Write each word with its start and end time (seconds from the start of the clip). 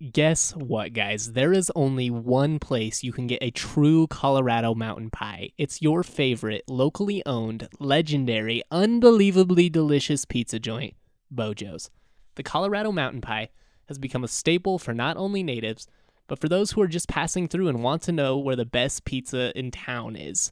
Guess 0.00 0.56
what, 0.56 0.94
guys? 0.94 1.32
There 1.32 1.52
is 1.52 1.70
only 1.76 2.08
one 2.08 2.58
place 2.58 3.04
you 3.04 3.12
can 3.12 3.26
get 3.26 3.42
a 3.42 3.50
true 3.50 4.06
Colorado 4.06 4.74
mountain 4.74 5.10
pie. 5.10 5.50
It's 5.58 5.82
your 5.82 6.02
favorite, 6.02 6.64
locally 6.66 7.22
owned, 7.26 7.68
legendary, 7.78 8.62
unbelievably 8.70 9.68
delicious 9.68 10.24
pizza 10.24 10.58
joint, 10.58 10.94
Bojo's. 11.30 11.90
The 12.36 12.42
Colorado 12.42 12.92
mountain 12.92 13.20
pie 13.20 13.50
has 13.88 13.98
become 13.98 14.24
a 14.24 14.28
staple 14.28 14.78
for 14.78 14.94
not 14.94 15.18
only 15.18 15.42
natives, 15.42 15.86
but 16.28 16.38
for 16.38 16.48
those 16.48 16.70
who 16.70 16.80
are 16.80 16.88
just 16.88 17.06
passing 17.06 17.46
through 17.46 17.68
and 17.68 17.82
want 17.82 18.00
to 18.04 18.12
know 18.12 18.38
where 18.38 18.56
the 18.56 18.64
best 18.64 19.04
pizza 19.04 19.52
in 19.54 19.70
town 19.70 20.16
is. 20.16 20.50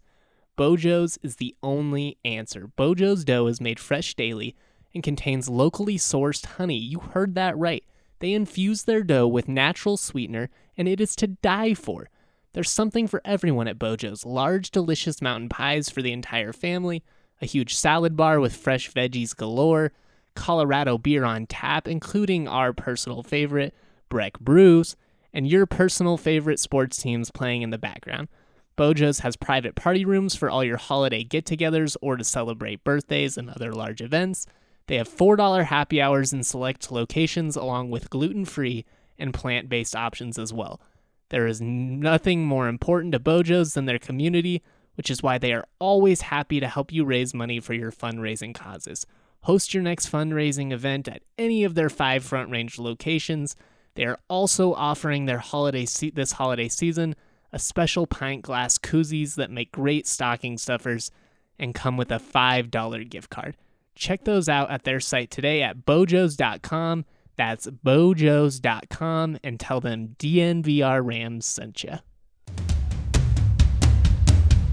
Bojo's 0.59 1.19
is 1.23 1.37
the 1.37 1.57
only 1.63 2.19
answer. 2.23 2.71
Bojo's 2.77 3.25
dough 3.25 3.47
is 3.47 3.63
made 3.63 3.81
fresh 3.81 4.15
daily 4.15 4.55
and 4.93 5.03
contains 5.03 5.49
locally 5.49 5.97
sourced 5.97 6.45
honey. 6.45 6.77
You 6.77 6.99
heard 6.99 7.35
that 7.37 7.57
right. 7.57 7.83
They 8.21 8.33
infuse 8.33 8.83
their 8.83 9.03
dough 9.03 9.29
with 9.29 9.49
natural 9.49 9.97
sweetener, 9.97 10.51
and 10.77 10.89
it 10.89 11.01
is 11.01 11.15
to 11.17 11.27
die 11.29 11.75
for. 11.75 12.11
There's 12.53 12.71
something 12.71 13.07
for 13.07 13.21
everyone 13.25 13.69
at 13.69 13.79
Bojo's 13.79 14.25
large, 14.25 14.71
delicious 14.71 15.23
mountain 15.23 15.49
pies 15.49 15.91
for 15.91 16.03
the 16.03 16.13
entire 16.13 16.53
family, 16.53 17.05
a 17.41 17.47
huge 17.47 17.75
salad 17.75 18.17
bar 18.17 18.41
with 18.41 18.57
fresh 18.57 18.91
veggies 18.91 19.37
galore, 19.37 19.93
Colorado 20.35 20.99
beer 20.99 21.25
on 21.25 21.47
tap, 21.47 21.87
including 21.87 22.49
our 22.49 22.73
personal 22.73 23.23
favorite, 23.23 23.75
Breck 24.09 24.39
Brews, 24.41 24.97
and 25.33 25.47
your 25.47 25.67
personal 25.67 26.17
favorite 26.17 26.59
sports 26.59 26.97
teams 26.97 27.31
playing 27.31 27.63
in 27.63 27.71
the 27.71 27.79
background. 27.79 28.29
Bojo's 28.77 29.21
has 29.21 29.37
private 29.37 29.75
party 29.75 30.05
rooms 30.05 30.37
for 30.37 30.49
all 30.49 30.63
your 30.63 30.77
holiday 30.77 31.25
get 31.25 31.45
togethers 31.45 31.97
or 32.01 32.17
to 32.17 32.25
celebrate 32.25 32.85
birthdays 32.85 33.37
and 33.37 33.51
other 33.51 33.73
large 33.73 34.01
events. 34.01 34.47
They 34.89 34.97
have 34.97 35.09
$4 35.09 35.65
happy 35.65 36.01
hours 36.01 36.33
in 36.33 36.43
select 36.43 36.91
locations, 36.91 37.57
along 37.57 37.91
with 37.91 38.11
gluten 38.11 38.45
free 38.45 38.85
and 39.19 39.35
plant 39.35 39.69
based 39.69 39.95
options 39.95 40.39
as 40.39 40.53
well. 40.53 40.81
There 41.29 41.47
is 41.47 41.61
nothing 41.61 42.47
more 42.47 42.69
important 42.69 43.13
to 43.13 43.21
Bojo's 43.21 43.75
than 43.75 43.85
their 43.85 43.99
community, 43.99 44.63
which 44.97 45.11
is 45.11 45.23
why 45.23 45.37
they 45.37 45.53
are 45.53 45.67
always 45.79 46.23
happy 46.23 46.59
to 46.59 46.67
help 46.67 46.91
you 46.91 47.05
raise 47.05 47.35
money 47.35 47.61
for 47.61 47.75
your 47.75 47.93
fundraising 47.93 48.55
causes. 48.55 49.07
Host 49.43 49.75
your 49.75 49.83
next 49.83 50.11
fundraising 50.11 50.73
event 50.73 51.07
at 51.07 51.23
any 51.37 51.65
of 51.65 51.75
their 51.75 51.91
five 51.91 52.25
Front 52.25 52.51
Range 52.51 52.79
locations. 52.79 53.57
They 53.95 54.07
are 54.07 54.19
also 54.29 54.73
offering 54.73 55.27
their 55.27 55.39
holiday 55.39 55.85
se- 55.85 56.11
this 56.11 56.33
holiday 56.33 56.69
season 56.69 57.15
a 57.53 57.59
special 57.59 58.07
pint 58.07 58.43
glass 58.43 58.79
koozies 58.79 59.35
that 59.37 59.51
make 59.51 59.73
great 59.73 60.07
stocking 60.07 60.59
stuffers 60.59 61.11
and 61.59 61.75
come 61.75 61.97
with 61.97 62.11
a 62.11 62.19
$5 62.19 63.09
gift 63.09 63.31
card. 63.31 63.57
Check 63.99 64.25
those 64.25 64.49
out 64.49 64.71
at 64.71 64.85
their 64.85 65.01
site 65.01 65.29
today 65.29 65.61
at 65.61 65.85
bojos.com. 65.85 67.05
That's 67.37 67.67
bojos.com 67.67 69.39
and 69.43 69.61
tell 69.61 69.81
them 69.81 70.15
DNVR 70.19 71.05
Rams 71.05 71.47
sent 71.47 71.83
you. 71.83 71.99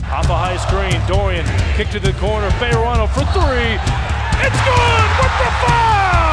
Off 0.05 0.29
a 0.29 0.37
high 0.37 0.57
screen, 0.57 1.01
Dorian 1.07 1.45
kick 1.75 1.89
to 1.89 1.99
the 1.99 2.13
corner, 2.19 2.49
Fayerano 2.51 3.09
for 3.09 3.25
three. 3.33 3.73
It's 4.45 4.61
good 4.63 5.09
with 5.19 5.33
the 5.39 5.51
foul! 5.65 6.24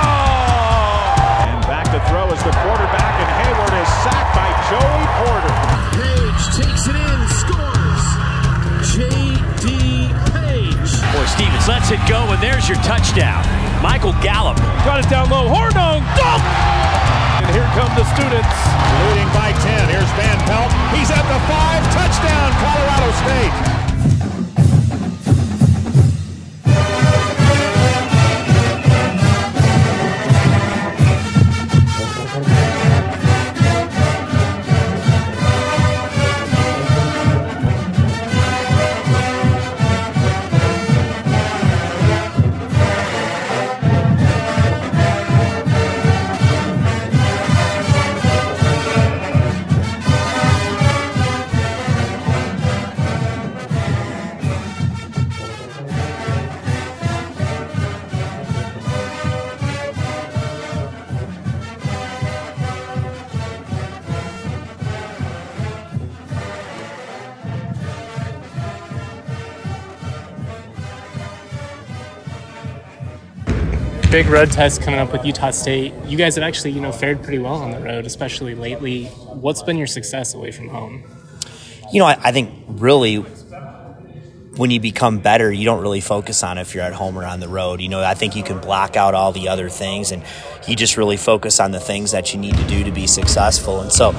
Michael 14.12 14.22
Gallup. 14.22 14.56
Got 14.84 15.04
it 15.04 15.10
down 15.10 15.30
low, 15.30 15.48
Hornung, 15.48 16.02
dunk! 16.16 16.42
And 17.42 17.54
here 17.54 17.68
come 17.74 17.90
the 17.96 18.04
students. 18.14 18.56
Leading 19.08 19.28
by 19.32 19.52
10. 19.52 19.88
Here's 19.88 20.10
Van 20.16 20.38
Pelt. 20.46 20.72
He's 20.94 21.10
at 21.10 21.24
the 21.28 21.40
five. 21.48 21.82
Touchdown, 21.92 22.52
Colorado 22.60 23.12
State. 23.24 23.91
Big 74.12 74.26
road 74.26 74.52
test 74.52 74.82
coming 74.82 75.00
up 75.00 75.10
with 75.10 75.24
Utah 75.24 75.50
State. 75.50 75.94
You 76.04 76.18
guys 76.18 76.34
have 76.34 76.44
actually, 76.44 76.72
you 76.72 76.82
know, 76.82 76.92
fared 76.92 77.22
pretty 77.22 77.38
well 77.38 77.54
on 77.54 77.70
the 77.70 77.80
road, 77.80 78.04
especially 78.04 78.54
lately. 78.54 79.06
What's 79.06 79.62
been 79.62 79.78
your 79.78 79.86
success 79.86 80.34
away 80.34 80.52
from 80.52 80.68
home? 80.68 81.02
you 81.92 81.98
know, 81.98 82.06
I, 82.06 82.18
I 82.22 82.32
think 82.32 82.50
really 82.68 83.16
when 83.16 84.70
you 84.70 84.80
become 84.80 85.20
better, 85.20 85.50
you 85.50 85.64
don't 85.64 85.80
really 85.80 86.00
focus 86.00 86.42
on 86.42 86.58
if 86.58 86.74
you're 86.74 86.84
at 86.84 86.92
home 86.92 87.18
or 87.18 87.24
on 87.24 87.40
the 87.40 87.48
road. 87.48 87.80
You 87.80 87.88
know, 87.88 88.02
I 88.02 88.12
think 88.14 88.36
you 88.36 88.42
can 88.42 88.60
block 88.60 88.96
out 88.96 89.14
all 89.14 89.32
the 89.32 89.48
other 89.48 89.70
things 89.70 90.12
and 90.12 90.22
you 90.68 90.76
just 90.76 90.96
really 90.98 91.16
focus 91.16 91.58
on 91.58 91.70
the 91.70 91.80
things 91.80 92.10
that 92.10 92.34
you 92.34 92.40
need 92.40 92.56
to 92.56 92.66
do 92.66 92.84
to 92.84 92.92
be 92.92 93.06
successful. 93.06 93.80
And 93.80 93.90
so 93.90 94.10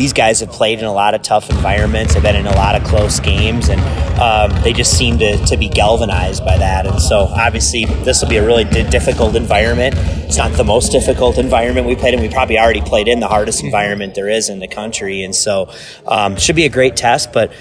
these 0.00 0.14
guys 0.14 0.40
have 0.40 0.48
played 0.48 0.78
in 0.78 0.86
a 0.86 0.92
lot 0.92 1.12
of 1.12 1.20
tough 1.20 1.50
environments, 1.50 2.14
have 2.14 2.22
been 2.22 2.34
in 2.34 2.46
a 2.46 2.54
lot 2.54 2.74
of 2.74 2.82
close 2.84 3.20
games, 3.20 3.68
and 3.68 3.78
um, 4.18 4.50
they 4.62 4.72
just 4.72 4.96
seem 4.96 5.18
to, 5.18 5.36
to 5.44 5.58
be 5.58 5.68
galvanized 5.68 6.42
by 6.42 6.56
that. 6.56 6.86
And 6.86 6.98
so 6.98 7.18
obviously, 7.18 7.84
this 7.84 8.22
will 8.22 8.30
be 8.30 8.38
a 8.38 8.46
really 8.46 8.64
di- 8.64 8.88
difficult 8.88 9.36
environment. 9.36 9.94
It's 10.24 10.38
not 10.38 10.52
the 10.52 10.64
most 10.64 10.90
difficult 10.90 11.36
environment 11.36 11.86
we 11.86 11.96
played 11.96 12.14
in. 12.14 12.22
We 12.22 12.30
probably 12.30 12.58
already 12.58 12.80
played 12.80 13.08
in 13.08 13.20
the 13.20 13.28
hardest 13.28 13.62
environment 13.62 14.14
there 14.14 14.30
is 14.30 14.48
in 14.48 14.58
the 14.58 14.68
country. 14.68 15.22
And 15.22 15.34
so 15.34 15.70
um, 16.06 16.36
should 16.36 16.56
be 16.56 16.64
a 16.64 16.70
great 16.70 16.96
test, 16.96 17.34
but 17.34 17.52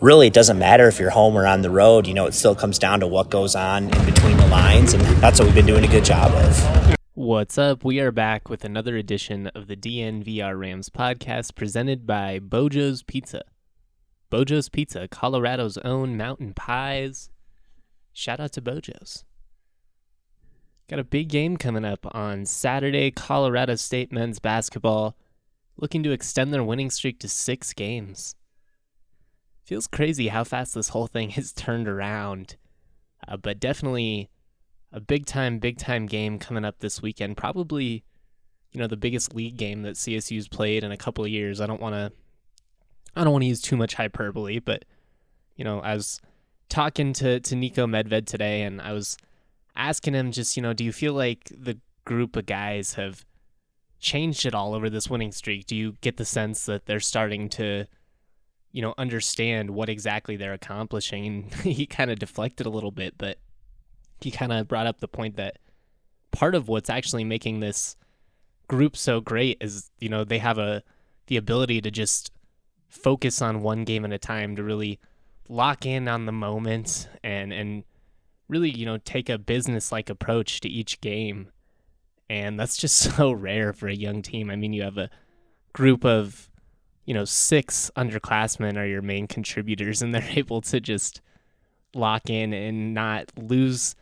really 0.00 0.28
it 0.28 0.32
doesn't 0.32 0.56
matter 0.56 0.86
if 0.86 1.00
you're 1.00 1.10
home 1.10 1.36
or 1.36 1.48
on 1.48 1.62
the 1.62 1.70
road. 1.70 2.06
You 2.06 2.14
know, 2.14 2.26
it 2.26 2.34
still 2.34 2.54
comes 2.54 2.78
down 2.78 3.00
to 3.00 3.08
what 3.08 3.28
goes 3.28 3.56
on 3.56 3.92
in 3.92 4.04
between 4.04 4.36
the 4.36 4.46
lines, 4.46 4.94
and 4.94 5.02
that's 5.20 5.40
what 5.40 5.46
we've 5.46 5.54
been 5.56 5.66
doing 5.66 5.84
a 5.84 5.88
good 5.88 6.04
job 6.04 6.30
of. 6.30 6.97
What's 7.28 7.58
up? 7.58 7.84
We 7.84 8.00
are 8.00 8.10
back 8.10 8.48
with 8.48 8.64
another 8.64 8.96
edition 8.96 9.48
of 9.48 9.66
the 9.66 9.76
DNVR 9.76 10.58
Rams 10.58 10.88
podcast 10.88 11.54
presented 11.54 12.06
by 12.06 12.38
Bojo's 12.38 13.02
Pizza. 13.02 13.42
Bojo's 14.30 14.70
Pizza, 14.70 15.06
Colorado's 15.08 15.76
own 15.76 16.16
mountain 16.16 16.54
pies. 16.54 17.28
Shout 18.14 18.40
out 18.40 18.52
to 18.52 18.62
Bojo's. 18.62 19.26
Got 20.88 21.00
a 21.00 21.04
big 21.04 21.28
game 21.28 21.58
coming 21.58 21.84
up 21.84 22.06
on 22.12 22.46
Saturday. 22.46 23.10
Colorado 23.10 23.74
State 23.74 24.10
men's 24.10 24.38
basketball 24.38 25.14
looking 25.76 26.02
to 26.04 26.12
extend 26.12 26.54
their 26.54 26.64
winning 26.64 26.88
streak 26.88 27.20
to 27.20 27.28
six 27.28 27.74
games. 27.74 28.36
Feels 29.66 29.86
crazy 29.86 30.28
how 30.28 30.44
fast 30.44 30.74
this 30.74 30.88
whole 30.88 31.08
thing 31.08 31.28
has 31.36 31.52
turned 31.52 31.88
around, 31.88 32.56
uh, 33.28 33.36
but 33.36 33.60
definitely 33.60 34.30
a 34.92 35.00
big 35.00 35.26
time, 35.26 35.58
big 35.58 35.78
time 35.78 36.06
game 36.06 36.38
coming 36.38 36.64
up 36.64 36.78
this 36.80 37.02
weekend. 37.02 37.36
Probably, 37.36 38.04
you 38.72 38.80
know, 38.80 38.86
the 38.86 38.96
biggest 38.96 39.34
league 39.34 39.56
game 39.56 39.82
that 39.82 39.94
CSU's 39.94 40.48
played 40.48 40.84
in 40.84 40.92
a 40.92 40.96
couple 40.96 41.24
of 41.24 41.30
years. 41.30 41.60
I 41.60 41.66
don't 41.66 41.80
want 41.80 41.94
to, 41.94 42.12
I 43.14 43.24
don't 43.24 43.32
want 43.32 43.42
to 43.42 43.48
use 43.48 43.60
too 43.60 43.76
much 43.76 43.94
hyperbole, 43.94 44.58
but 44.60 44.84
you 45.56 45.64
know, 45.64 45.80
I 45.80 45.94
was 45.94 46.20
talking 46.68 47.12
to 47.14 47.40
to 47.40 47.54
Niko 47.54 47.86
Medved 47.86 48.26
today, 48.26 48.62
and 48.62 48.80
I 48.80 48.92
was 48.92 49.18
asking 49.76 50.14
him 50.14 50.32
just, 50.32 50.56
you 50.56 50.62
know, 50.62 50.72
do 50.72 50.84
you 50.84 50.92
feel 50.92 51.12
like 51.12 51.50
the 51.50 51.78
group 52.04 52.36
of 52.36 52.46
guys 52.46 52.94
have 52.94 53.24
changed 54.00 54.46
at 54.46 54.54
all 54.54 54.74
over 54.74 54.88
this 54.88 55.10
winning 55.10 55.32
streak? 55.32 55.66
Do 55.66 55.76
you 55.76 55.96
get 56.00 56.16
the 56.16 56.24
sense 56.24 56.66
that 56.66 56.86
they're 56.86 57.00
starting 57.00 57.48
to, 57.50 57.86
you 58.72 58.82
know, 58.82 58.94
understand 58.96 59.70
what 59.70 59.88
exactly 59.88 60.36
they're 60.36 60.54
accomplishing? 60.54 61.50
He 61.62 61.86
kind 61.86 62.10
of 62.10 62.18
deflected 62.18 62.66
a 62.66 62.70
little 62.70 62.92
bit, 62.92 63.14
but 63.18 63.38
he 64.20 64.30
kind 64.30 64.52
of 64.52 64.68
brought 64.68 64.86
up 64.86 65.00
the 65.00 65.08
point 65.08 65.36
that 65.36 65.58
part 66.30 66.54
of 66.54 66.68
what's 66.68 66.90
actually 66.90 67.24
making 67.24 67.60
this 67.60 67.96
group 68.68 68.96
so 68.96 69.20
great 69.20 69.58
is, 69.60 69.90
you 69.98 70.08
know, 70.08 70.24
they 70.24 70.38
have 70.38 70.58
a 70.58 70.82
the 71.26 71.36
ability 71.36 71.80
to 71.80 71.90
just 71.90 72.32
focus 72.88 73.42
on 73.42 73.62
one 73.62 73.84
game 73.84 74.04
at 74.04 74.12
a 74.12 74.18
time 74.18 74.56
to 74.56 74.62
really 74.62 74.98
lock 75.48 75.86
in 75.86 76.08
on 76.08 76.26
the 76.26 76.32
moment 76.32 77.08
and 77.22 77.52
and 77.52 77.84
really, 78.48 78.70
you 78.70 78.86
know, 78.86 78.98
take 78.98 79.28
a 79.28 79.38
business 79.38 79.92
like 79.92 80.08
approach 80.10 80.60
to 80.60 80.68
each 80.68 81.00
game. 81.00 81.50
And 82.30 82.58
that's 82.58 82.76
just 82.76 82.96
so 83.16 83.32
rare 83.32 83.72
for 83.72 83.88
a 83.88 83.94
young 83.94 84.22
team. 84.22 84.50
I 84.50 84.56
mean, 84.56 84.72
you 84.72 84.82
have 84.82 84.98
a 84.98 85.10
group 85.72 86.04
of, 86.04 86.50
you 87.04 87.14
know, 87.14 87.24
six 87.24 87.90
underclassmen 87.96 88.76
are 88.76 88.86
your 88.86 89.02
main 89.02 89.26
contributors, 89.36 90.02
and 90.02 90.14
they're 90.14 90.28
able 90.30 90.60
to 90.62 90.80
just 90.80 91.20
lock 91.94 92.28
in 92.28 92.52
and 92.52 92.94
not 92.94 93.30
lose 93.36 93.94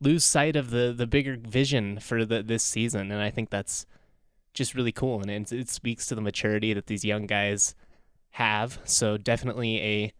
lose 0.00 0.24
sight 0.24 0.56
of 0.56 0.70
the 0.70 0.92
the 0.96 1.06
bigger 1.06 1.36
vision 1.36 1.98
for 1.98 2.24
the 2.24 2.42
this 2.42 2.62
season. 2.62 3.10
And 3.10 3.20
I 3.20 3.30
think 3.30 3.50
that's 3.50 3.86
just 4.54 4.74
really 4.74 4.92
cool, 4.92 5.20
and 5.20 5.30
it, 5.30 5.52
it 5.52 5.68
speaks 5.68 6.06
to 6.06 6.14
the 6.14 6.20
maturity 6.20 6.72
that 6.72 6.86
these 6.86 7.04
young 7.04 7.26
guys 7.26 7.74
have. 8.30 8.78
So 8.84 9.16
definitely 9.16 9.80
a 9.80 10.12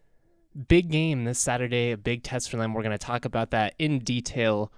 big 0.67 0.91
game 0.91 1.25
this 1.25 1.39
Saturday, 1.39 1.93
a 1.93 1.97
big 1.97 2.23
test 2.23 2.51
for 2.51 2.57
them. 2.57 2.75
We're 2.75 2.83
going 2.83 2.93
to 2.93 2.99
talk 2.99 3.25
about 3.25 3.51
that 3.51 3.75
in 3.79 4.01
detail 4.01 4.73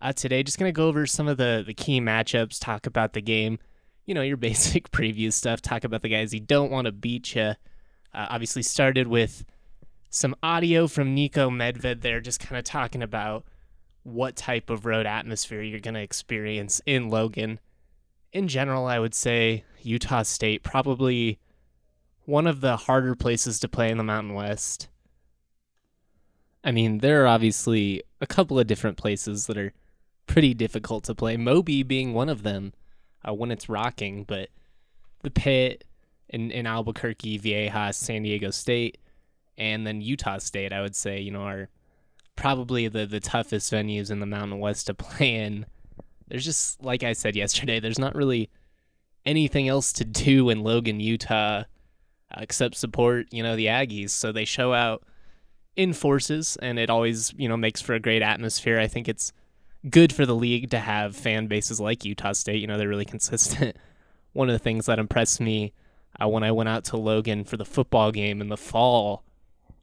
uh, 0.00 0.12
today. 0.12 0.42
Just 0.42 0.58
going 0.58 0.68
to 0.68 0.76
go 0.76 0.88
over 0.88 1.06
some 1.06 1.28
of 1.28 1.36
the, 1.36 1.64
the 1.66 1.74
key 1.74 2.00
matchups, 2.00 2.58
talk 2.60 2.86
about 2.86 3.12
the 3.12 3.22
game, 3.22 3.58
you 4.04 4.14
know, 4.14 4.22
your 4.22 4.36
basic 4.36 4.90
preview 4.90 5.32
stuff, 5.32 5.60
talk 5.60 5.84
about 5.84 6.02
the 6.02 6.08
guys 6.08 6.34
you 6.34 6.40
don't 6.40 6.70
want 6.70 6.86
to 6.86 6.92
beat 6.92 7.34
you. 7.34 7.54
Uh, 8.14 8.26
obviously, 8.30 8.62
started 8.62 9.08
with 9.08 9.44
some 10.10 10.34
audio 10.42 10.86
from 10.86 11.14
Niko 11.14 11.50
Medved 11.50 12.00
there, 12.00 12.20
just 12.20 12.40
kind 12.40 12.58
of 12.58 12.64
talking 12.64 13.02
about 13.02 13.44
what 14.06 14.36
type 14.36 14.70
of 14.70 14.86
road 14.86 15.04
atmosphere 15.04 15.62
you're 15.62 15.80
going 15.80 15.94
to 15.94 16.00
experience 16.00 16.80
in 16.86 17.08
Logan. 17.08 17.58
In 18.32 18.46
general, 18.46 18.86
I 18.86 19.00
would 19.00 19.14
say 19.14 19.64
Utah 19.82 20.22
State 20.22 20.62
probably 20.62 21.40
one 22.24 22.46
of 22.46 22.60
the 22.60 22.76
harder 22.76 23.16
places 23.16 23.58
to 23.60 23.68
play 23.68 23.90
in 23.90 23.98
the 23.98 24.04
Mountain 24.04 24.34
West. 24.34 24.88
I 26.62 26.70
mean, 26.70 26.98
there 26.98 27.24
are 27.24 27.26
obviously 27.26 28.02
a 28.20 28.26
couple 28.26 28.58
of 28.58 28.66
different 28.66 28.96
places 28.96 29.46
that 29.46 29.58
are 29.58 29.72
pretty 30.26 30.54
difficult 30.54 31.04
to 31.04 31.14
play. 31.14 31.36
Moby 31.36 31.82
being 31.82 32.14
one 32.14 32.28
of 32.28 32.42
them 32.42 32.74
uh, 33.26 33.34
when 33.34 33.50
it's 33.50 33.68
rocking, 33.68 34.24
but 34.24 34.50
the 35.22 35.30
pit 35.30 35.84
in, 36.28 36.50
in 36.52 36.66
Albuquerque, 36.66 37.38
Viejas, 37.40 37.94
San 37.94 38.22
Diego 38.22 38.50
State, 38.50 38.98
and 39.58 39.86
then 39.86 40.00
Utah 40.00 40.38
State, 40.38 40.72
I 40.72 40.80
would 40.80 40.94
say, 40.94 41.20
you 41.20 41.30
know, 41.32 41.42
are 41.42 41.68
probably 42.36 42.88
the, 42.88 43.06
the 43.06 43.20
toughest 43.20 43.72
venues 43.72 44.10
in 44.10 44.20
the 44.20 44.26
Mountain 44.26 44.58
West 44.58 44.86
to 44.86 44.94
play 44.94 45.36
in. 45.36 45.66
There's 46.28 46.44
just, 46.44 46.82
like 46.82 47.02
I 47.02 47.12
said 47.12 47.36
yesterday, 47.36 47.80
there's 47.80 47.98
not 47.98 48.14
really 48.14 48.50
anything 49.24 49.68
else 49.68 49.92
to 49.94 50.04
do 50.04 50.50
in 50.50 50.62
Logan, 50.62 51.00
Utah, 51.00 51.62
uh, 51.62 51.64
except 52.38 52.76
support, 52.76 53.26
you 53.30 53.42
know, 53.42 53.56
the 53.56 53.66
Aggies. 53.66 54.10
So 54.10 54.32
they 54.32 54.44
show 54.44 54.72
out 54.72 55.02
in 55.76 55.92
forces, 55.92 56.56
and 56.60 56.78
it 56.78 56.90
always 56.90 57.32
you 57.36 57.48
know 57.48 57.56
makes 57.56 57.80
for 57.80 57.94
a 57.94 58.00
great 58.00 58.22
atmosphere. 58.22 58.78
I 58.78 58.86
think 58.86 59.08
it's 59.08 59.32
good 59.88 60.12
for 60.12 60.26
the 60.26 60.34
league 60.34 60.70
to 60.70 60.78
have 60.78 61.14
fan 61.14 61.46
bases 61.46 61.78
like 61.78 62.04
Utah 62.04 62.32
State. 62.32 62.60
You 62.60 62.66
know, 62.66 62.78
they're 62.78 62.88
really 62.88 63.04
consistent. 63.16 63.76
One 64.32 64.48
of 64.48 64.54
the 64.54 64.58
things 64.58 64.86
that 64.86 64.98
impressed 64.98 65.40
me 65.40 65.72
uh, 66.20 66.28
when 66.28 66.42
I 66.42 66.52
went 66.52 66.68
out 66.68 66.84
to 66.84 66.96
Logan 66.96 67.44
for 67.44 67.56
the 67.56 67.64
football 67.64 68.10
game 68.10 68.40
in 68.40 68.48
the 68.48 68.56
fall 68.56 69.22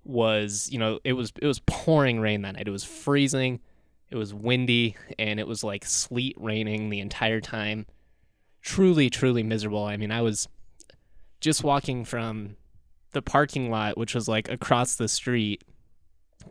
was, 0.03 0.69
you 0.71 0.79
know, 0.79 0.99
it 1.03 1.13
was 1.13 1.31
it 1.41 1.47
was 1.47 1.59
pouring 1.65 2.19
rain 2.19 2.41
that 2.41 2.55
night. 2.55 2.67
It 2.67 2.71
was 2.71 2.83
freezing, 2.83 3.59
it 4.09 4.15
was 4.15 4.33
windy, 4.33 4.95
and 5.17 5.39
it 5.39 5.47
was 5.47 5.63
like 5.63 5.85
sleet 5.85 6.35
raining 6.39 6.89
the 6.89 6.99
entire 6.99 7.41
time. 7.41 7.85
Truly, 8.61 9.09
truly 9.09 9.43
miserable. 9.43 9.83
I 9.85 9.97
mean, 9.97 10.11
I 10.11 10.21
was 10.21 10.47
just 11.41 11.63
walking 11.63 12.05
from 12.05 12.55
the 13.11 13.21
parking 13.21 13.69
lot, 13.69 13.97
which 13.97 14.15
was 14.15 14.27
like 14.27 14.49
across 14.49 14.95
the 14.95 15.07
street, 15.07 15.63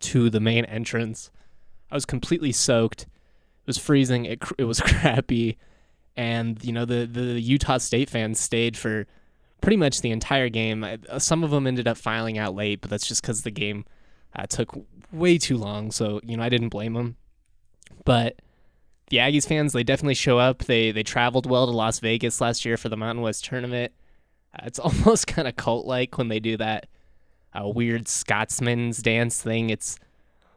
to 0.01 0.31
the 0.31 0.41
main 0.41 0.65
entrance. 0.65 1.31
I 1.91 1.95
was 1.95 2.05
completely 2.05 2.53
soaked. 2.53 3.03
It 3.03 3.67
was 3.67 3.79
freezing. 3.79 4.25
It, 4.25 4.43
it 4.59 4.65
was 4.65 4.81
crappy. 4.85 5.59
And, 6.17 6.63
you 6.65 6.73
know, 6.73 6.85
the, 6.85 7.07
the 7.07 7.41
Utah 7.41 7.79
State 7.79 8.11
fans 8.11 8.39
stayed 8.41 8.77
for 8.77 9.07
pretty 9.63 9.79
much 9.79 10.03
the 10.03 10.11
entire 10.11 10.51
game. 10.51 10.85
Uh, 10.85 11.19
some 11.19 11.43
of 11.43 11.51
them 11.51 11.67
ended 11.67 11.89
up 11.89 11.97
filing 11.97 12.37
out 12.37 12.55
late, 12.55 12.83
but 12.83 12.91
that's 12.91 13.07
just 13.07 13.23
because 13.23 13.43
the 13.43 13.51
game 13.51 13.87
uh, 14.37 14.47
took 14.47 14.77
way 15.11 15.39
too 15.39 15.57
long. 15.57 15.91
So, 15.91 16.21
you 16.23 16.37
know, 16.37 16.43
I 16.43 16.51
didn't 16.51 16.69
blame 16.69 16.93
them. 16.93 17.17
But 18.05 18.37
the 19.09 19.19
Aggies 19.19 19.49
fans, 19.49 19.73
they 19.73 19.85
definitely 19.85 20.15
show 20.15 20.39
up. 20.39 20.65
They, 20.65 20.91
they 20.91 21.03
traveled 21.03 21.47
well 21.47 21.67
to 21.67 21.73
Las 21.73 22.01
Vegas 22.01 22.41
last 22.41 22.65
year 22.65 22.77
for 22.77 22.91
the 22.91 22.97
Mountain 22.97 23.23
West 23.23 23.45
tournament. 23.45 23.93
Uh, 24.55 24.65
it's 24.67 24.79
almost 24.79 25.27
kind 25.27 25.49
of 25.49 25.57
cult 25.57 25.87
like 25.87 26.19
when 26.19 26.29
they 26.29 26.41
do 26.41 26.59
that 26.59 26.87
a 27.55 27.69
weird 27.69 28.09
Scotsman's 28.09 29.03
dance 29.03 29.43
thing. 29.43 29.71
It's 29.71 29.99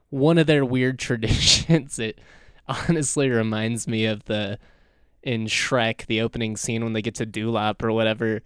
one 0.09 0.37
of 0.37 0.47
their 0.47 0.65
weird 0.65 0.99
traditions. 0.99 1.99
It 1.99 2.19
honestly 2.67 3.29
reminds 3.29 3.87
me 3.87 4.05
of 4.05 4.25
the 4.25 4.57
in 5.23 5.45
Shrek, 5.45 6.05
the 6.05 6.21
opening 6.21 6.55
scene 6.55 6.83
when 6.83 6.93
they 6.93 7.01
get 7.01 7.15
to 7.15 7.25
Duloc 7.25 7.83
or 7.83 7.91
whatever, 7.91 8.41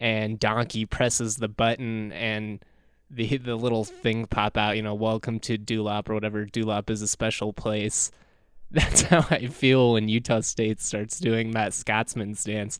and 0.00 0.40
Donkey 0.40 0.86
presses 0.86 1.36
the 1.36 1.48
button 1.48 2.12
and 2.12 2.64
the 3.10 3.36
the 3.36 3.56
little 3.56 3.84
thing 3.84 4.26
pop 4.26 4.56
out, 4.56 4.76
you 4.76 4.82
know, 4.82 4.94
welcome 4.94 5.38
to 5.40 5.58
Duloc 5.58 6.08
or 6.08 6.14
whatever. 6.14 6.46
Duloc 6.46 6.88
is 6.90 7.02
a 7.02 7.08
special 7.08 7.52
place. 7.52 8.10
That's 8.70 9.02
how 9.02 9.26
I 9.30 9.46
feel 9.46 9.94
when 9.94 10.08
Utah 10.08 10.40
State 10.40 10.80
starts 10.80 11.18
doing 11.18 11.50
that 11.52 11.74
Scotsman's 11.74 12.44
dance. 12.44 12.78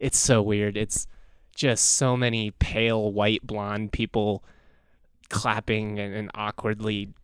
It's 0.00 0.18
so 0.18 0.42
weird. 0.42 0.76
It's 0.76 1.06
just 1.54 1.96
so 1.96 2.16
many 2.16 2.50
pale 2.50 3.12
white 3.12 3.46
blonde 3.46 3.92
people 3.92 4.42
clapping 5.28 5.98
and, 5.98 6.14
and 6.14 6.30
awkwardly 6.34 7.14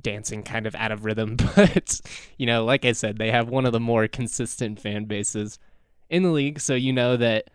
dancing 0.00 0.42
kind 0.42 0.66
of 0.66 0.74
out 0.74 0.92
of 0.92 1.04
rhythm. 1.04 1.36
But, 1.54 2.00
you 2.36 2.46
know, 2.46 2.64
like 2.64 2.84
I 2.84 2.92
said, 2.92 3.18
they 3.18 3.30
have 3.30 3.48
one 3.48 3.64
of 3.64 3.72
the 3.72 3.80
more 3.80 4.08
consistent 4.08 4.80
fan 4.80 5.04
bases 5.04 5.58
in 6.10 6.22
the 6.22 6.30
league. 6.30 6.60
So 6.60 6.74
you 6.74 6.92
know 6.92 7.16
that 7.16 7.48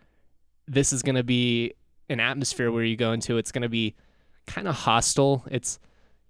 this 0.66 0.92
is 0.92 1.02
going 1.02 1.16
to 1.16 1.24
be 1.24 1.74
an 2.08 2.20
atmosphere 2.20 2.70
where 2.70 2.84
you 2.84 2.96
go 2.96 3.12
into. 3.12 3.38
It's 3.38 3.52
going 3.52 3.62
to 3.62 3.68
be 3.68 3.94
kind 4.46 4.68
of 4.68 4.74
hostile. 4.74 5.44
It's, 5.50 5.78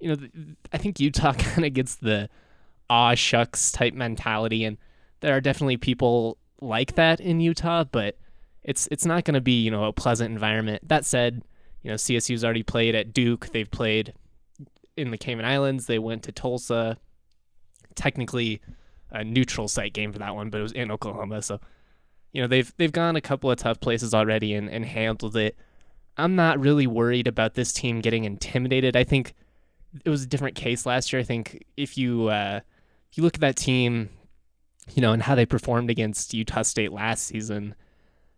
you 0.01 0.09
know, 0.15 0.29
I 0.73 0.79
think 0.79 1.01
Utah 1.01 1.33
kind 1.39 1.65
of 1.65 1.73
gets 1.73 1.97
the 1.97 2.29
aw 2.89 3.15
shucks 3.15 3.73
type 3.73 3.95
mentality. 3.95 4.65
And 4.65 4.79
there 5.21 5.37
are 5.37 5.41
definitely 5.41 5.77
people 5.77 6.39
like 6.61 6.95
that 6.95 7.21
in 7.21 7.41
Utah, 7.41 7.85
but 7.85 8.17
it's 8.63 8.89
it's 8.91 9.05
not 9.05 9.25
going 9.25 9.35
to 9.35 9.41
be, 9.41 9.63
you 9.63 9.71
know, 9.71 9.85
a 9.85 9.93
pleasant 9.93 10.31
environment. 10.31 10.87
That 10.89 11.05
said, 11.05 11.43
you 11.83 11.91
know, 11.91 11.97
CSU's 11.97 12.45
already 12.45 12.63
played 12.63 12.95
at 12.95 13.13
Duke. 13.13 13.49
They've 13.53 13.71
played 13.71 14.15
in 14.97 15.11
the 15.11 15.19
Cayman 15.19 15.45
Islands. 15.45 15.87
They 15.87 15.99
went 15.99 16.23
to 16.25 16.33
Tulsa. 16.33 16.97
Technically, 17.95 18.61
a 19.11 19.23
neutral 19.25 19.69
site 19.69 19.93
game 19.93 20.13
for 20.13 20.19
that 20.21 20.35
one, 20.35 20.49
but 20.49 20.59
it 20.59 20.63
was 20.63 20.73
in 20.73 20.91
Oklahoma. 20.91 21.43
So, 21.43 21.61
you 22.33 22.41
know, 22.41 22.49
they've 22.49 22.73
they've 22.79 22.93
gone 22.93 23.17
a 23.17 23.21
couple 23.21 23.51
of 23.51 23.59
tough 23.59 23.81
places 23.81 24.15
already 24.15 24.55
and, 24.55 24.69
and 24.69 24.85
handled 24.85 25.37
it. 25.37 25.57
I'm 26.17 26.37
not 26.37 26.61
really 26.61 26.87
worried 26.87 27.27
about 27.27 27.55
this 27.55 27.73
team 27.73 28.01
getting 28.01 28.25
intimidated. 28.25 28.97
I 28.97 29.05
think 29.05 29.35
it 30.05 30.11
was 30.11 30.23
a 30.23 30.27
different 30.27 30.57
case 30.57 30.87
last 30.87 31.13
year. 31.13 31.21
I 31.21 31.25
think 31.25 31.65
if 31.77 31.97
you 31.97 32.29
uh, 32.29 32.61
if 33.11 33.19
you 33.19 33.23
look 33.23 33.35
at 33.35 33.41
that 33.41 33.57
team, 33.57 34.09
you 34.95 35.03
know, 35.03 35.13
and 35.13 35.23
how 35.23 35.35
they 35.35 35.47
performed 35.47 35.91
against 35.91 36.35
Utah 36.35 36.63
State 36.63 36.93
last 36.93 37.25
season, 37.25 37.75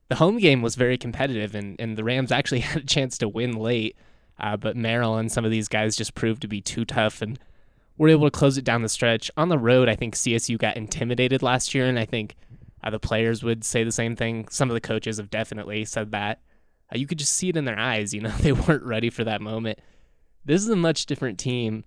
the 0.08 0.16
home 0.16 0.38
game 0.38 0.62
was 0.62 0.74
very 0.74 0.98
competitive, 0.98 1.54
and, 1.54 1.76
and 1.80 1.96
the 1.96 2.04
Rams 2.04 2.32
actually 2.32 2.60
had 2.60 2.82
a 2.82 2.86
chance 2.86 3.18
to 3.18 3.28
win 3.28 3.52
late. 3.52 3.96
Uh, 4.38 4.56
but 4.56 4.76
Merrill 4.76 5.16
and 5.16 5.30
some 5.30 5.44
of 5.44 5.52
these 5.52 5.68
guys 5.68 5.94
just 5.94 6.16
proved 6.16 6.42
to 6.42 6.48
be 6.48 6.60
too 6.60 6.84
tough 6.84 7.22
and 7.22 7.38
were 7.96 8.08
able 8.08 8.26
to 8.26 8.36
close 8.36 8.58
it 8.58 8.64
down 8.64 8.82
the 8.82 8.88
stretch. 8.88 9.30
On 9.36 9.48
the 9.48 9.58
road, 9.58 9.88
I 9.88 9.94
think 9.94 10.16
CSU 10.16 10.58
got 10.58 10.76
intimidated 10.76 11.40
last 11.40 11.72
year, 11.72 11.86
and 11.86 12.00
I 12.00 12.04
think 12.04 12.34
uh, 12.84 12.90
the 12.90 13.00
players 13.00 13.42
would 13.42 13.64
say 13.64 13.82
the 13.82 13.90
same 13.90 14.14
thing. 14.14 14.46
Some 14.50 14.70
of 14.70 14.74
the 14.74 14.80
coaches 14.80 15.16
have 15.16 15.30
definitely 15.30 15.84
said 15.86 16.12
that. 16.12 16.42
Uh, 16.94 16.98
you 16.98 17.06
could 17.06 17.18
just 17.18 17.32
see 17.32 17.48
it 17.48 17.56
in 17.56 17.64
their 17.64 17.78
eyes. 17.78 18.12
You 18.12 18.20
know, 18.20 18.28
they 18.40 18.52
weren't 18.52 18.84
ready 18.84 19.10
for 19.10 19.24
that 19.24 19.40
moment. 19.40 19.80
This 20.44 20.62
is 20.62 20.68
a 20.68 20.76
much 20.76 21.06
different 21.06 21.38
team. 21.38 21.84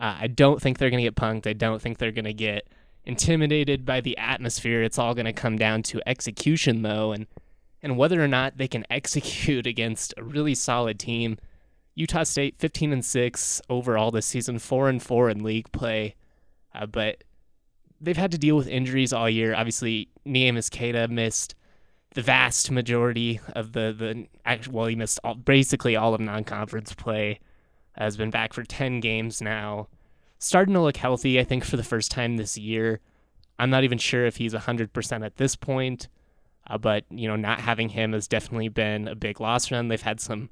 Uh, 0.00 0.16
I 0.20 0.26
don't 0.28 0.62
think 0.62 0.78
they're 0.78 0.90
going 0.90 1.02
to 1.02 1.10
get 1.10 1.16
punked. 1.16 1.48
I 1.48 1.52
don't 1.52 1.82
think 1.82 1.98
they're 1.98 2.12
going 2.12 2.26
to 2.26 2.32
get 2.32 2.68
intimidated 3.04 3.84
by 3.84 4.00
the 4.00 4.16
atmosphere. 4.18 4.82
It's 4.82 4.98
all 4.98 5.14
going 5.14 5.26
to 5.26 5.32
come 5.32 5.56
down 5.56 5.82
to 5.84 6.00
execution, 6.06 6.82
though, 6.82 7.12
and 7.12 7.26
and 7.82 7.96
whether 7.96 8.22
or 8.22 8.28
not 8.28 8.56
they 8.56 8.68
can 8.68 8.84
execute 8.90 9.66
against 9.66 10.14
a 10.16 10.22
really 10.22 10.54
solid 10.54 10.98
team. 11.00 11.38
Utah 11.94 12.24
State 12.24 12.56
15 12.58 12.92
and 12.92 13.04
6 13.04 13.62
overall 13.70 14.10
this 14.10 14.26
season, 14.26 14.58
4 14.58 14.88
and 14.90 15.02
4 15.02 15.30
in 15.30 15.42
league 15.42 15.72
play. 15.72 16.14
Uh, 16.74 16.84
but 16.86 17.24
they've 18.00 18.16
had 18.16 18.32
to 18.32 18.38
deal 18.38 18.56
with 18.56 18.68
injuries 18.68 19.12
all 19.12 19.28
year. 19.28 19.54
Obviously, 19.54 20.08
Neemias 20.26 20.70
Queta 20.70 21.08
missed 21.08 21.54
the 22.14 22.22
vast 22.22 22.70
majority 22.70 23.40
of 23.54 23.72
the 23.72 23.94
the 23.96 24.26
actual 24.44 24.74
well, 24.74 24.86
he 24.86 24.96
missed 24.96 25.20
all, 25.22 25.34
basically 25.34 25.96
all 25.96 26.14
of 26.14 26.20
non-conference 26.20 26.94
play. 26.94 27.40
Has 27.96 28.16
been 28.16 28.30
back 28.30 28.52
for 28.52 28.62
ten 28.62 29.00
games 29.00 29.40
now, 29.40 29.88
starting 30.38 30.74
to 30.74 30.80
look 30.80 30.98
healthy. 30.98 31.40
I 31.40 31.44
think 31.44 31.64
for 31.64 31.76
the 31.76 31.82
first 31.82 32.10
time 32.10 32.36
this 32.36 32.58
year. 32.58 33.00
I'm 33.58 33.70
not 33.70 33.84
even 33.84 33.98
sure 33.98 34.26
if 34.26 34.36
he's 34.36 34.52
100% 34.52 35.24
at 35.24 35.36
this 35.36 35.56
point, 35.56 36.08
uh, 36.68 36.78
but 36.78 37.04
you 37.10 37.26
know, 37.28 37.36
not 37.36 37.60
having 37.60 37.88
him 37.88 38.12
has 38.12 38.28
definitely 38.28 38.68
been 38.68 39.08
a 39.08 39.14
big 39.14 39.40
loss 39.40 39.66
for 39.66 39.76
them. 39.76 39.88
They've 39.88 40.00
had 40.00 40.20
some 40.20 40.50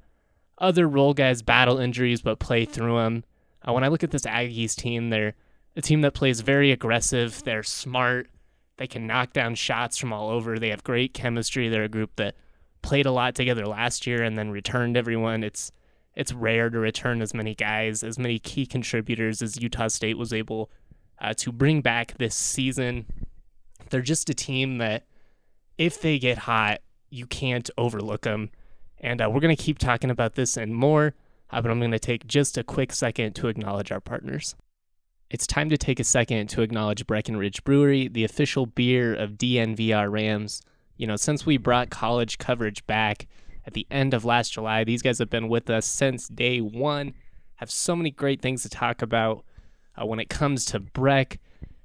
other 0.57 0.87
role 0.87 1.13
guys 1.13 1.41
battle 1.41 1.77
injuries, 1.77 2.21
but 2.21 2.39
play 2.39 2.65
through 2.65 2.97
them. 2.97 3.23
Uh, 3.67 3.73
when 3.73 3.83
I 3.83 3.89
look 3.89 4.03
at 4.03 4.11
this 4.11 4.23
Aggies 4.23 4.75
team, 4.75 5.09
they're 5.09 5.35
a 5.75 5.81
team 5.81 6.01
that 6.01 6.13
plays 6.13 6.41
very 6.41 6.71
aggressive. 6.71 7.43
They're 7.43 7.63
smart. 7.63 8.29
They 8.77 8.87
can 8.87 9.07
knock 9.07 9.33
down 9.33 9.55
shots 9.55 9.97
from 9.97 10.13
all 10.13 10.29
over. 10.29 10.57
They 10.57 10.69
have 10.69 10.83
great 10.83 11.13
chemistry. 11.13 11.69
They're 11.69 11.83
a 11.83 11.89
group 11.89 12.15
that 12.17 12.35
played 12.81 13.05
a 13.05 13.11
lot 13.11 13.35
together 13.35 13.65
last 13.65 14.05
year 14.05 14.23
and 14.23 14.37
then 14.37 14.51
returned 14.51 14.97
everyone. 14.97 15.43
It's 15.43 15.71
it's 16.15 16.31
rare 16.31 16.69
to 16.69 16.79
return 16.79 17.21
as 17.21 17.33
many 17.33 17.55
guys, 17.55 18.03
as 18.03 18.17
many 18.17 18.39
key 18.39 18.65
contributors 18.65 19.41
as 19.41 19.61
Utah 19.61 19.89
State 19.89 20.17
was 20.17 20.31
able 20.31 20.71
uh, 21.19 21.33
to 21.33 21.51
bring 21.51 21.81
back 21.81 22.17
this 22.17 22.35
season. 22.35 23.05
They're 23.89 24.01
just 24.01 24.29
a 24.29 24.33
team 24.33 24.77
that, 24.77 25.03
if 25.77 25.99
they 25.99 26.17
get 26.17 26.37
hot, 26.39 26.79
you 27.09 27.25
can't 27.25 27.69
overlook 27.77 28.21
them. 28.21 28.49
And 28.99 29.21
uh, 29.21 29.29
we're 29.29 29.41
going 29.41 29.55
to 29.55 29.61
keep 29.61 29.77
talking 29.77 30.09
about 30.09 30.35
this 30.35 30.55
and 30.55 30.73
more, 30.73 31.15
uh, 31.51 31.61
but 31.61 31.69
I'm 31.69 31.79
going 31.79 31.91
to 31.91 31.99
take 31.99 32.25
just 32.27 32.57
a 32.57 32.63
quick 32.63 32.93
second 32.93 33.33
to 33.33 33.49
acknowledge 33.49 33.91
our 33.91 33.99
partners. 33.99 34.55
It's 35.35 35.45
time 35.45 35.67
to 35.67 35.77
take 35.77 35.99
a 35.99 36.05
second 36.05 36.47
to 36.51 36.61
acknowledge 36.61 37.05
Breckenridge 37.05 37.61
Brewery, 37.65 38.07
the 38.07 38.23
official 38.23 38.67
beer 38.67 39.13
of 39.13 39.31
DNVR 39.31 40.09
Rams. 40.09 40.61
You 40.95 41.07
know, 41.07 41.17
since 41.17 41.45
we 41.45 41.57
brought 41.57 41.89
college 41.89 42.37
coverage 42.37 42.87
back 42.87 43.27
at 43.67 43.73
the 43.73 43.85
end 43.91 44.13
of 44.13 44.23
last 44.23 44.53
July, 44.53 44.85
these 44.85 45.01
guys 45.01 45.19
have 45.19 45.29
been 45.29 45.49
with 45.49 45.69
us 45.69 45.85
since 45.85 46.29
day 46.29 46.61
one, 46.61 47.15
have 47.55 47.69
so 47.69 47.97
many 47.97 48.11
great 48.11 48.41
things 48.41 48.63
to 48.63 48.69
talk 48.69 49.01
about. 49.01 49.43
Uh, 50.01 50.05
when 50.05 50.21
it 50.21 50.29
comes 50.29 50.63
to 50.67 50.79
Breck, 50.79 51.41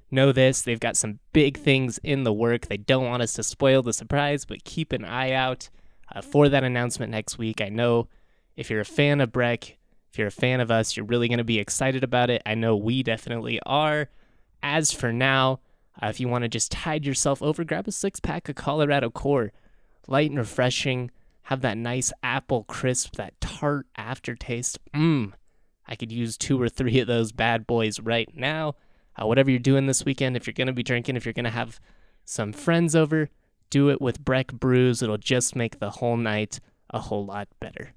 know 0.09 0.31
this 0.31 0.61
they've 0.61 0.79
got 0.79 0.95
some 0.95 1.19
big 1.33 1.57
things 1.57 1.97
in 2.03 2.23
the 2.23 2.31
work. 2.31 2.67
They 2.67 2.77
don't 2.77 3.09
want 3.09 3.21
us 3.21 3.33
to 3.33 3.43
spoil 3.43 3.81
the 3.81 3.91
surprise, 3.91 4.45
but 4.45 4.63
keep 4.63 4.93
an 4.93 5.03
eye 5.03 5.33
out 5.33 5.67
uh, 6.15 6.21
for 6.21 6.47
that 6.47 6.63
announcement 6.63 7.11
next 7.11 7.37
week. 7.37 7.59
I 7.59 7.67
know 7.67 8.07
if 8.55 8.69
you're 8.69 8.79
a 8.79 8.85
fan 8.85 9.19
of 9.19 9.33
Breck, 9.33 9.77
if 10.11 10.17
you're 10.17 10.27
a 10.27 10.31
fan 10.31 10.59
of 10.59 10.69
us, 10.69 10.97
you're 10.97 11.05
really 11.05 11.29
going 11.29 11.37
to 11.37 11.43
be 11.45 11.59
excited 11.59 12.03
about 12.03 12.29
it. 12.29 12.41
I 12.45 12.53
know 12.53 12.75
we 12.75 13.01
definitely 13.01 13.61
are. 13.65 14.09
As 14.61 14.91
for 14.91 15.13
now, 15.13 15.61
uh, 16.01 16.07
if 16.07 16.19
you 16.19 16.27
want 16.27 16.43
to 16.43 16.49
just 16.49 16.71
tide 16.71 17.05
yourself 17.05 17.41
over, 17.41 17.63
grab 17.63 17.87
a 17.87 17.91
six 17.93 18.19
pack 18.19 18.49
of 18.49 18.55
Colorado 18.55 19.09
Core. 19.09 19.53
Light 20.07 20.29
and 20.29 20.39
refreshing, 20.39 21.11
have 21.43 21.61
that 21.61 21.77
nice 21.77 22.11
apple 22.21 22.63
crisp, 22.65 23.15
that 23.15 23.39
tart 23.39 23.87
aftertaste. 23.95 24.79
Mmm. 24.93 25.31
I 25.87 25.95
could 25.95 26.11
use 26.11 26.37
two 26.37 26.61
or 26.61 26.67
three 26.67 26.99
of 26.99 27.07
those 27.07 27.31
bad 27.31 27.65
boys 27.65 27.99
right 27.99 28.29
now. 28.33 28.75
Uh, 29.15 29.27
whatever 29.27 29.49
you're 29.49 29.59
doing 29.59 29.85
this 29.85 30.03
weekend, 30.03 30.35
if 30.35 30.45
you're 30.45 30.53
going 30.53 30.67
to 30.67 30.73
be 30.73 30.83
drinking, 30.83 31.15
if 31.15 31.25
you're 31.25 31.33
going 31.33 31.45
to 31.45 31.51
have 31.51 31.79
some 32.25 32.51
friends 32.51 32.95
over, 32.95 33.29
do 33.69 33.89
it 33.89 34.01
with 34.01 34.23
Breck 34.23 34.51
Brews. 34.51 35.01
It'll 35.01 35.17
just 35.17 35.55
make 35.55 35.79
the 35.79 35.89
whole 35.89 36.17
night 36.17 36.59
a 36.89 36.99
whole 36.99 37.25
lot 37.25 37.47
better. 37.61 37.93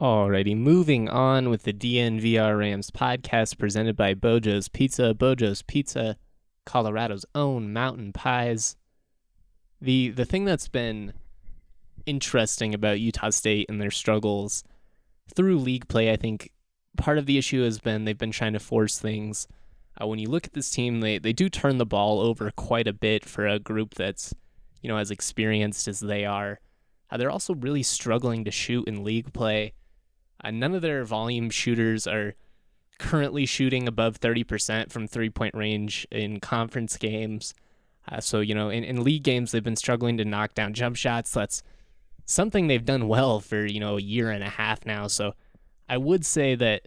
Alrighty, 0.00 0.56
moving 0.56 1.10
on 1.10 1.50
with 1.50 1.64
the 1.64 1.74
DNVR 1.74 2.58
Rams 2.58 2.90
podcast 2.90 3.58
presented 3.58 3.96
by 3.96 4.14
Bojo's 4.14 4.66
Pizza. 4.66 5.12
Bojo's 5.12 5.60
Pizza, 5.60 6.16
Colorado's 6.64 7.26
own 7.34 7.74
mountain 7.74 8.10
pies. 8.10 8.76
The 9.78 10.08
the 10.08 10.24
thing 10.24 10.46
that's 10.46 10.68
been 10.68 11.12
interesting 12.06 12.72
about 12.72 12.98
Utah 12.98 13.28
State 13.28 13.66
and 13.68 13.78
their 13.78 13.90
struggles 13.90 14.64
through 15.34 15.58
league 15.58 15.86
play, 15.86 16.10
I 16.10 16.16
think 16.16 16.50
part 16.96 17.18
of 17.18 17.26
the 17.26 17.36
issue 17.36 17.62
has 17.62 17.78
been 17.78 18.06
they've 18.06 18.16
been 18.16 18.30
trying 18.30 18.54
to 18.54 18.58
force 18.58 18.98
things. 18.98 19.48
Uh, 20.00 20.06
when 20.06 20.18
you 20.18 20.30
look 20.30 20.46
at 20.46 20.54
this 20.54 20.70
team, 20.70 21.00
they, 21.00 21.18
they 21.18 21.34
do 21.34 21.50
turn 21.50 21.76
the 21.76 21.84
ball 21.84 22.20
over 22.20 22.50
quite 22.52 22.88
a 22.88 22.94
bit 22.94 23.26
for 23.26 23.46
a 23.46 23.58
group 23.58 23.96
that's, 23.96 24.32
you 24.80 24.88
know, 24.88 24.96
as 24.96 25.10
experienced 25.10 25.86
as 25.88 26.00
they 26.00 26.24
are. 26.24 26.58
Uh, 27.10 27.18
they're 27.18 27.30
also 27.30 27.54
really 27.54 27.82
struggling 27.82 28.46
to 28.46 28.50
shoot 28.50 28.88
in 28.88 29.04
league 29.04 29.34
play. 29.34 29.74
Uh, 30.42 30.50
none 30.50 30.74
of 30.74 30.82
their 30.82 31.04
volume 31.04 31.50
shooters 31.50 32.06
are 32.06 32.34
currently 32.98 33.46
shooting 33.46 33.88
above 33.88 34.20
30% 34.20 34.90
from 34.90 35.06
three 35.06 35.30
point 35.30 35.54
range 35.54 36.06
in 36.10 36.40
conference 36.40 36.96
games. 36.96 37.54
Uh, 38.08 38.20
so, 38.20 38.40
you 38.40 38.54
know, 38.54 38.70
in, 38.70 38.84
in 38.84 39.04
league 39.04 39.22
games, 39.22 39.52
they've 39.52 39.62
been 39.62 39.76
struggling 39.76 40.16
to 40.16 40.24
knock 40.24 40.54
down 40.54 40.72
jump 40.74 40.96
shots. 40.96 41.32
That's 41.32 41.62
something 42.26 42.66
they've 42.66 42.84
done 42.84 43.08
well 43.08 43.40
for, 43.40 43.66
you 43.66 43.80
know, 43.80 43.96
a 43.98 44.02
year 44.02 44.30
and 44.30 44.42
a 44.42 44.48
half 44.48 44.84
now. 44.86 45.06
So, 45.06 45.34
I 45.90 45.96
would 45.96 46.24
say 46.24 46.54
that 46.54 46.86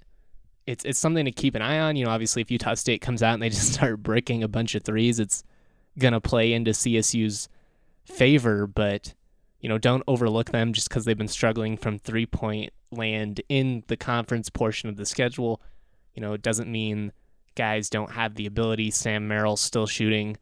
it's 0.65 0.85
it's 0.85 0.97
something 0.97 1.25
to 1.25 1.31
keep 1.31 1.55
an 1.55 1.61
eye 1.61 1.79
on. 1.79 1.97
You 1.97 2.05
know, 2.05 2.11
obviously, 2.11 2.41
if 2.41 2.49
Utah 2.49 2.73
State 2.75 3.01
comes 3.01 3.21
out 3.21 3.33
and 3.33 3.43
they 3.43 3.49
just 3.57 3.73
start 3.73 4.01
bricking 4.01 4.41
a 4.43 4.47
bunch 4.47 4.75
of 4.75 4.83
threes, 4.83 5.19
it's 5.19 5.43
gonna 5.99 6.21
play 6.21 6.53
into 6.53 6.71
CSU's 6.71 7.49
favor. 8.05 8.65
But 8.65 9.13
you 9.63 9.69
know, 9.69 9.77
don't 9.77 10.03
overlook 10.07 10.51
them 10.51 10.73
just 10.73 10.89
because 10.89 11.05
they've 11.05 11.17
been 11.17 11.29
struggling 11.29 11.77
from 11.77 11.97
three 11.97 12.25
point 12.25 12.73
land 12.91 13.39
in 13.47 13.83
the 13.87 13.95
conference 13.95 14.49
portion 14.49 14.89
of 14.89 14.97
the 14.97 15.05
schedule. 15.05 15.61
You 16.13 16.21
know, 16.21 16.33
it 16.33 16.41
doesn't 16.41 16.69
mean 16.69 17.13
guys 17.55 17.89
don't 17.89 18.11
have 18.11 18.35
the 18.35 18.45
ability. 18.45 18.91
Sam 18.91 19.25
Merrill 19.25 19.55
still 19.55 19.87
shooting 19.87 20.35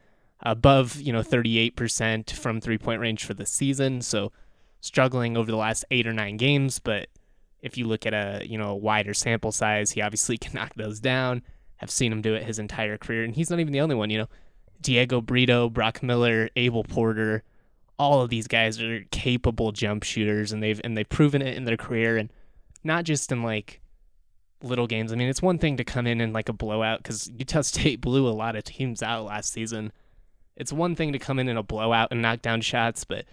above 0.44 1.00
you 1.00 1.14
know 1.14 1.22
38% 1.22 2.32
from 2.32 2.60
three 2.60 2.80
point 2.80 3.00
range 3.00 3.24
for 3.24 3.36
the 3.36 3.46
season, 3.46 4.02
so 4.02 4.32
struggling 4.82 5.38
over 5.38 5.52
the 5.52 5.58
last 5.58 5.86
eight 5.92 6.08
or 6.08 6.14
nine 6.14 6.36
games, 6.38 6.80
but 6.80 7.08
if 7.62 7.78
you 7.78 7.86
look 7.86 8.08
at 8.08 8.16
a 8.16 8.44
you 8.44 8.58
know 8.58 8.74
wider 8.74 9.14
sample 9.14 9.52
size, 9.52 9.92
he 9.92 10.02
obviously 10.02 10.38
can 10.40 10.54
knock 10.56 10.74
those 10.76 11.00
down. 11.00 11.44
I've 11.80 11.92
seen 11.92 12.12
him 12.12 12.24
do 12.24 12.34
it 12.34 12.44
his 12.44 12.58
entire 12.58 12.98
career, 12.98 13.24
and 13.24 13.36
he's 13.36 13.52
not 13.52 13.60
even 13.60 13.72
the 13.72 13.82
only 13.82 13.94
one. 13.94 14.10
You 14.10 14.18
know, 14.18 14.30
Diego 14.82 15.22
Brito, 15.22 15.70
Brock 15.70 16.02
Miller, 16.02 16.50
Abel 16.56 16.84
Porter, 16.84 17.44
all 18.02 18.24
of 18.24 18.32
these 18.32 18.48
guys 18.48 18.82
are 18.82 19.06
capable 19.12 19.72
jump 19.72 20.02
shooters, 20.02 20.52
and 20.52 20.64
they've 20.64 20.82
and 20.84 20.98
they've 20.98 21.08
proven 21.08 21.40
it 21.40 21.56
in 21.56 21.66
their 21.66 21.78
career, 21.78 22.18
and 22.18 22.34
not 22.84 23.04
just 23.04 23.32
in 23.32 23.44
like 23.44 23.80
little 24.64 24.88
games. 24.88 25.14
I 25.14 25.16
mean, 25.16 25.30
it's 25.30 25.42
one 25.42 25.60
thing 25.60 25.78
to 25.78 25.84
come 25.84 26.08
in 26.08 26.20
in 26.20 26.34
like 26.34 26.50
a 26.50 26.54
blowout 26.54 27.04
because 27.04 27.30
Utah 27.38 27.62
State 27.62 28.02
blew 28.02 28.28
a 28.28 28.34
lot 28.34 28.56
of 28.56 28.64
teams 28.64 29.04
out 29.04 29.26
last 29.26 29.54
season. 29.54 29.92
It's 30.56 30.74
one 30.74 30.96
thing 30.96 31.14
to 31.14 31.20
come 31.20 31.38
in 31.38 31.48
in 31.48 31.58
a 31.58 31.64
blowout 31.64 32.08
and 32.10 32.24
knock 32.24 32.42
down 32.42 32.62
shots, 32.62 33.04
but 33.04 33.26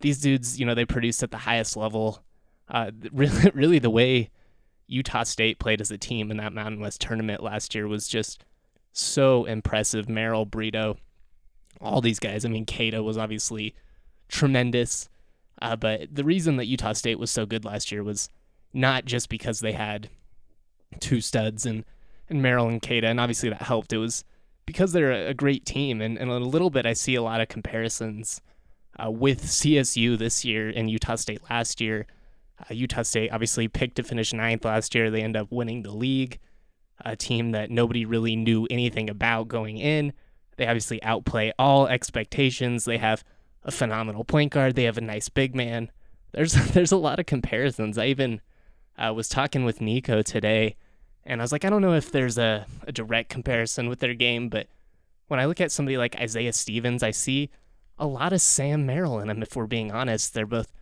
these 0.00 0.20
dudes, 0.20 0.58
you 0.58 0.66
know, 0.66 0.74
they 0.74 0.84
produced 0.84 1.22
at 1.22 1.30
the 1.30 1.38
highest 1.38 1.76
level 1.76 2.24
uh, 2.68 2.90
really, 3.12 3.50
really, 3.54 3.78
the 3.78 3.90
way 3.90 4.30
Utah 4.88 5.22
State 5.22 5.60
played 5.60 5.80
as 5.80 5.92
a 5.92 5.98
team 5.98 6.32
in 6.32 6.36
that 6.38 6.52
Mountain 6.52 6.80
West 6.80 7.00
tournament 7.00 7.44
last 7.44 7.76
year 7.76 7.86
was 7.86 8.08
just 8.08 8.44
so 8.92 9.44
impressive. 9.44 10.08
Merrill, 10.08 10.46
Brito, 10.46 10.96
all 11.80 12.00
these 12.00 12.18
guys. 12.18 12.44
I 12.44 12.48
mean, 12.48 12.66
Queta 12.66 13.04
was 13.04 13.16
obviously 13.16 13.74
tremendous, 14.30 15.08
uh, 15.60 15.76
but 15.76 16.14
the 16.14 16.24
reason 16.24 16.56
that 16.56 16.66
Utah 16.66 16.92
State 16.92 17.18
was 17.18 17.30
so 17.30 17.46
good 17.46 17.64
last 17.64 17.92
year 17.92 18.02
was 18.02 18.30
not 18.72 19.04
just 19.04 19.28
because 19.28 19.60
they 19.60 19.72
had 19.72 20.08
two 20.98 21.20
studs 21.20 21.66
and 21.66 21.84
and 22.28 22.40
Merrill 22.40 22.68
and 22.68 22.80
Queta, 22.80 23.08
and 23.08 23.18
obviously 23.18 23.48
that 23.48 23.62
helped. 23.62 23.92
It 23.92 23.98
was 23.98 24.24
because 24.64 24.92
they're 24.92 25.10
a 25.10 25.34
great 25.34 25.66
team, 25.66 26.00
and, 26.00 26.16
and 26.16 26.30
a 26.30 26.38
little 26.38 26.70
bit 26.70 26.86
I 26.86 26.92
see 26.92 27.16
a 27.16 27.22
lot 27.22 27.40
of 27.40 27.48
comparisons 27.48 28.40
uh, 29.02 29.10
with 29.10 29.42
CSU 29.42 30.16
this 30.16 30.44
year 30.44 30.68
and 30.68 30.88
Utah 30.88 31.16
State 31.16 31.42
last 31.50 31.80
year. 31.80 32.06
Uh, 32.60 32.74
Utah 32.74 33.02
State 33.02 33.30
obviously 33.32 33.66
picked 33.66 33.96
to 33.96 34.04
finish 34.04 34.32
ninth 34.32 34.64
last 34.64 34.94
year. 34.94 35.10
They 35.10 35.22
end 35.22 35.36
up 35.36 35.48
winning 35.50 35.82
the 35.82 35.90
league, 35.90 36.38
a 37.04 37.16
team 37.16 37.50
that 37.50 37.70
nobody 37.70 38.04
really 38.04 38.36
knew 38.36 38.66
anything 38.70 39.10
about 39.10 39.48
going 39.48 39.78
in. 39.78 40.12
They 40.56 40.66
obviously 40.66 41.02
outplay 41.02 41.52
all 41.58 41.88
expectations. 41.88 42.84
They 42.84 42.98
have 42.98 43.24
a 43.64 43.70
phenomenal 43.70 44.24
point 44.24 44.52
guard. 44.52 44.74
They 44.74 44.84
have 44.84 44.98
a 44.98 45.02
nice 45.02 45.28
big 45.28 45.54
man. 45.54 45.90
There's 46.32 46.52
there's 46.72 46.92
a 46.92 46.96
lot 46.96 47.20
of 47.20 47.26
comparisons. 47.26 47.98
I 47.98 48.06
even 48.06 48.40
uh, 48.98 49.12
was 49.14 49.28
talking 49.28 49.64
with 49.64 49.80
Niko 49.80 50.24
today, 50.24 50.76
and 51.24 51.40
I 51.40 51.44
was 51.44 51.52
like, 51.52 51.64
I 51.64 51.70
don't 51.70 51.82
know 51.82 51.94
if 51.94 52.10
there's 52.10 52.38
a, 52.38 52.66
a 52.86 52.92
direct 52.92 53.30
comparison 53.30 53.88
with 53.88 54.00
their 54.00 54.14
game, 54.14 54.48
but 54.48 54.66
when 55.28 55.40
I 55.40 55.44
look 55.44 55.60
at 55.60 55.72
somebody 55.72 55.96
like 55.96 56.18
Isaiah 56.18 56.52
Stevens, 56.52 57.02
I 57.02 57.12
see 57.12 57.50
a 57.98 58.06
lot 58.06 58.32
of 58.32 58.40
Sam 58.40 58.86
Merrill 58.86 59.20
in 59.20 59.30
him. 59.30 59.42
If 59.42 59.54
we're 59.54 59.66
being 59.66 59.92
honest, 59.92 60.34
they're 60.34 60.46
both 60.46 60.72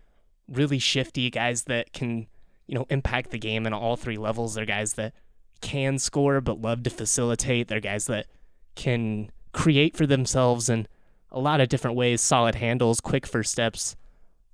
really 0.49 0.79
shifty 0.79 1.29
guys 1.31 1.65
that 1.65 1.93
can, 1.93 2.29
you 2.67 2.75
know, 2.75 2.87
impact 2.89 3.31
the 3.31 3.39
game 3.39 3.67
in 3.67 3.75
all 3.75 3.97
three 3.97 4.17
levels. 4.17 4.55
They're 4.55 4.65
guys 4.65 4.95
that 4.95 5.13
can 5.61 5.99
score 5.99 6.41
but 6.41 6.61
love 6.61 6.83
to 6.85 6.91
facilitate. 6.91 7.69
They're 7.69 7.81
guys 7.81 8.07
that 8.07 8.27
can 8.75 9.31
create 9.53 9.97
for 9.97 10.07
themselves 10.07 10.69
in 10.69 10.87
a 11.31 11.41
lot 11.41 11.61
of 11.61 11.69
different 11.69 11.97
ways, 11.97 12.21
solid 12.21 12.57
handles, 12.57 13.01
quick 13.01 13.27
first 13.27 13.53
steps, 13.53 13.97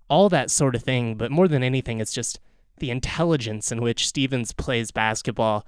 all 0.09 0.29
that 0.29 0.51
sort 0.51 0.75
of 0.75 0.83
thing. 0.83 1.17
But 1.17 1.31
more 1.31 1.49
than 1.49 1.63
anything, 1.63 2.01
it's 2.01 2.13
just 2.13 2.41
the 2.79 2.91
intelligence 2.91 3.71
in 3.71 3.81
which 3.81 4.07
Stevens 4.07 4.53
plays 4.53 4.91
basketball. 4.91 5.67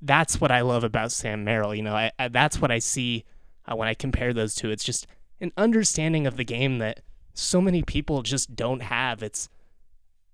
That's 0.00 0.40
what 0.40 0.50
I 0.50 0.60
love 0.60 0.84
about 0.84 1.12
Sam 1.12 1.44
Merrill. 1.44 1.74
You 1.74 1.82
know, 1.82 1.94
I, 1.94 2.10
I, 2.18 2.28
that's 2.28 2.60
what 2.60 2.70
I 2.70 2.78
see 2.78 3.24
uh, 3.66 3.74
when 3.76 3.88
I 3.88 3.94
compare 3.94 4.32
those 4.32 4.54
two. 4.54 4.70
It's 4.70 4.84
just 4.84 5.06
an 5.40 5.52
understanding 5.56 6.26
of 6.26 6.36
the 6.36 6.44
game 6.44 6.78
that 6.78 7.00
so 7.32 7.60
many 7.60 7.82
people 7.82 8.22
just 8.22 8.54
don't 8.54 8.82
have. 8.82 9.22
It's 9.22 9.48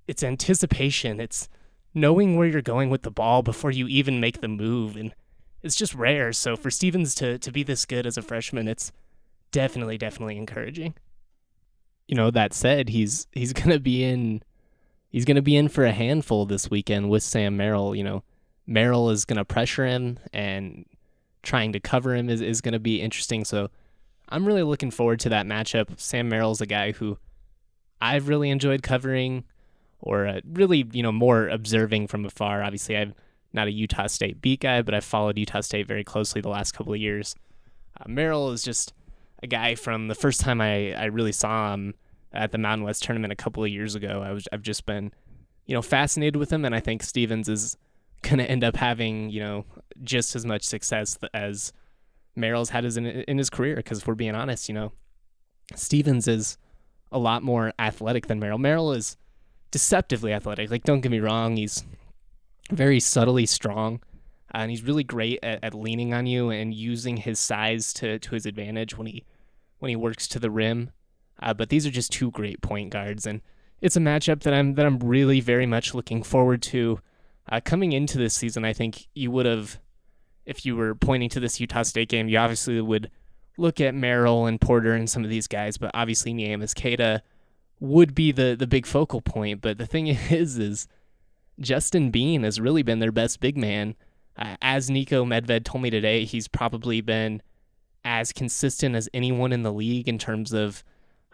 it's 0.07 0.23
anticipation. 0.23 1.21
It's 1.21 1.49
knowing 1.95 2.37
where 2.37 2.49
you're 2.49 2.63
going 2.63 2.91
with 2.91 3.03
the 3.03 3.11
ball 3.11 3.43
before 3.43 3.71
you 3.71 3.87
even 3.87 4.21
make 4.21 4.41
the 4.41 4.49
move 4.49 4.97
and 4.97 5.15
it's 5.63 5.77
just 5.77 5.95
rare. 5.95 6.33
So 6.33 6.57
for 6.57 6.71
Stevens 6.71 7.15
to 7.17 7.39
to 7.39 7.53
be 7.53 7.63
this 7.63 7.85
good 7.85 8.07
as 8.07 8.17
a 8.17 8.23
freshman, 8.23 8.69
it's 8.69 8.93
definitely 9.53 9.99
definitely 9.99 10.37
encouraging. 10.37 10.95
You 12.07 12.17
know, 12.17 12.31
that 12.31 12.53
said, 12.55 12.89
he's 12.89 13.27
he's 13.33 13.53
to 13.71 13.81
be 13.81 14.05
in 14.05 14.43
he's 15.11 15.25
to 15.37 15.43
be 15.43 15.57
in 15.57 15.69
for 15.69 15.85
a 15.85 15.93
handful 15.93 16.47
this 16.47 16.71
weekend 16.71 17.11
with 17.11 17.23
Sam 17.23 17.57
Merrill, 17.57 17.95
you 17.95 18.05
know. 18.05 18.23
Merrill 18.67 19.11
is 19.11 19.25
to 19.39 19.45
pressure 19.45 19.85
him 19.85 20.19
and 20.33 20.87
trying 21.43 21.73
to 21.73 21.81
cover 21.81 22.15
him 22.15 22.29
is, 22.29 22.41
is 22.41 22.61
to 22.73 22.79
be 22.79 23.01
interesting. 23.01 23.45
So 23.45 23.69
I'm 24.29 24.47
really 24.47 24.63
looking 24.63 24.91
forward 24.91 25.19
to 25.21 25.29
that 25.31 25.47
matchup. 25.47 25.99
Sam 25.99 26.29
Merrill's 26.29 26.61
a 26.61 26.67
guy 26.67 26.93
who 26.93 27.19
I've 28.01 28.29
really 28.29 28.51
enjoyed 28.51 28.83
covering 28.83 29.45
or 29.99 30.27
uh, 30.27 30.41
really, 30.45 30.87
you 30.93 31.03
know, 31.03 31.13
more 31.13 31.49
observing 31.49 32.07
from 32.07 32.25
afar. 32.25 32.63
Obviously, 32.63 32.97
I'm 32.97 33.15
not 33.53 33.69
a 33.69 33.73
Utah 33.73 34.07
State 34.07 34.41
beat 34.41 34.61
guy, 34.61 34.83
but 34.83 34.95
I've 34.95 35.05
followed 35.05 35.37
Utah 35.37 35.61
State 35.61 35.87
very 35.87 36.05
closely 36.05 36.41
the 36.41 36.49
last 36.49 36.73
couple 36.73 36.93
of 36.93 37.01
years. 37.01 37.35
Uh, 37.99 38.05
Merrill 38.09 38.51
is 38.53 38.63
just 38.63 38.93
a 39.43 39.47
guy 39.47 39.75
from 39.75 40.09
the 40.09 40.15
first 40.15 40.41
time 40.41 40.61
I, 40.61 40.93
I 40.93 41.05
really 41.07 41.33
saw 41.33 41.73
him 41.75 41.95
at 42.33 42.53
the 42.53 42.59
Mountain 42.59 42.85
West 42.85 43.03
tournament 43.03 43.33
a 43.33 43.37
couple 43.37 43.65
of 43.65 43.71
years 43.71 43.95
ago. 43.95 44.23
I 44.25 44.33
was 44.33 44.47
I've 44.53 44.63
just 44.63 44.87
been, 44.87 45.13
you 45.67 45.75
know, 45.75 45.83
fascinated 45.83 46.37
with 46.37 46.53
him, 46.53 46.65
and 46.65 46.75
I 46.75 46.81
think 46.81 47.03
Stevens 47.03 47.49
is 47.49 47.77
to 48.23 48.51
end 48.51 48.65
up 48.65 48.77
having, 48.77 49.31
you 49.31 49.41
know, 49.41 49.65
just 50.03 50.37
as 50.37 50.45
much 50.45 50.63
success 50.63 51.19
as 51.33 51.73
Merrill's 52.37 52.71
had 52.71 52.85
in, 52.85 53.07
in 53.07 53.39
his 53.39 53.51
career. 53.51 53.77
Because 53.77 53.99
if 53.99 54.07
we're 54.07 54.15
being 54.15 54.35
honest, 54.35 54.69
you 54.69 54.75
know, 54.75 54.93
Stevens 55.75 56.29
is 56.29 56.59
a 57.13 57.19
lot 57.19 57.43
more 57.43 57.73
athletic 57.79 58.27
than 58.27 58.39
Merrill. 58.39 58.59
Merrill 58.59 58.93
is 58.93 59.17
deceptively 59.71 60.33
athletic. 60.33 60.71
Like, 60.71 60.85
don't 60.85 61.01
get 61.01 61.11
me 61.11 61.21
wrong, 61.21 61.57
he's 61.57 61.85
very 62.71 63.01
subtly 63.01 63.47
strong. 63.47 64.01
And 64.53 64.71
he's 64.71 64.83
really 64.83 65.05
great 65.05 65.39
at, 65.43 65.63
at 65.63 65.75
leaning 65.75 66.13
on 66.13 66.27
you 66.27 66.51
and 66.51 66.75
using 66.75 67.17
his 67.17 67.39
size 67.39 67.93
to, 67.95 68.19
to 68.19 68.35
his 68.35 68.47
advantage 68.47 68.97
when 68.97 69.07
he 69.07 69.25
when 69.79 69.89
he 69.89 69.97
works 69.97 70.29
to 70.29 70.39
the 70.39 70.51
rim. 70.51 70.91
Uh, 71.43 71.55
but 71.55 71.71
these 71.71 71.87
are 71.87 71.91
just 71.91 72.13
two 72.13 72.31
great 72.31 72.61
point 72.61 72.91
guards, 72.91 73.27
and 73.27 73.41
it's 73.81 73.97
a 73.97 74.01
matchup 74.01 74.43
that 74.43 74.53
I'm 74.53 74.75
that 74.75 74.87
I'm 74.87 74.99
really 74.99 75.41
very 75.41 75.67
much 75.67 75.95
looking 75.95 76.23
forward 76.23 76.63
to. 76.63 77.01
Uh, 77.51 77.61
coming 77.65 77.93
into 77.93 78.19
this 78.19 78.35
season, 78.35 78.65
I 78.65 78.73
think 78.73 79.09
you 79.15 79.31
would 79.31 79.47
have, 79.47 79.81
if 80.47 80.65
you 80.65 80.77
were 80.77 80.95
pointing 80.95 81.29
to 81.31 81.41
this 81.41 81.59
Utah 81.59 81.83
State 81.83 82.09
game, 82.09 82.29
you 82.29 82.39
obviously 82.39 82.81
would 82.81 83.11
look 83.57 83.81
at 83.81 83.95
Merrill 83.95 84.47
and 84.47 84.61
Porter 84.61 84.95
and 84.95 85.11
some 85.11 85.25
of 85.25 85.31
these 85.31 85.47
guys, 85.47 85.77
but 85.77 85.91
obviously 85.93 86.33
Neemias 86.33 86.81
Queta 86.81 87.23
would 87.81 88.15
be 88.15 88.31
the 88.31 88.55
the 88.57 88.67
big 88.67 88.87
focal 88.87 89.21
point. 89.21 89.61
But 89.61 89.79
the 89.79 89.87
thing 89.87 90.07
is, 90.31 90.59
is 90.59 90.87
Justin 91.59 92.11
Bean 92.11 92.43
has 92.43 92.61
really 92.61 92.83
been 92.83 92.99
their 92.99 93.13
best 93.13 93.41
big 93.41 93.57
man. 93.57 93.97
Uh, 94.37 94.57
as 94.63 94.89
Niko 94.89 95.27
Medved 95.27 95.65
told 95.65 95.83
me 95.83 95.91
today, 95.91 96.25
he's 96.25 96.49
probably 96.49 97.01
been 97.01 97.43
as 98.05 98.33
consistent 98.33 98.95
as 98.95 99.09
anyone 99.13 99.53
in 99.53 99.63
the 99.63 99.73
league 99.73 100.09
in 100.09 100.19
terms 100.19 100.53
of, 100.53 100.83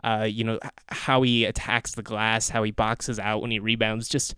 uh, 0.03 0.27
you 0.29 0.45
know, 0.45 0.59
how 0.89 1.23
he 1.23 1.45
attacks 1.45 1.95
the 1.95 2.03
glass, 2.03 2.49
how 2.49 2.63
he 2.63 2.71
boxes 2.71 3.19
out 3.19 3.41
when 3.43 3.51
he 3.51 3.59
rebounds. 3.59 4.09
Just 4.09 4.35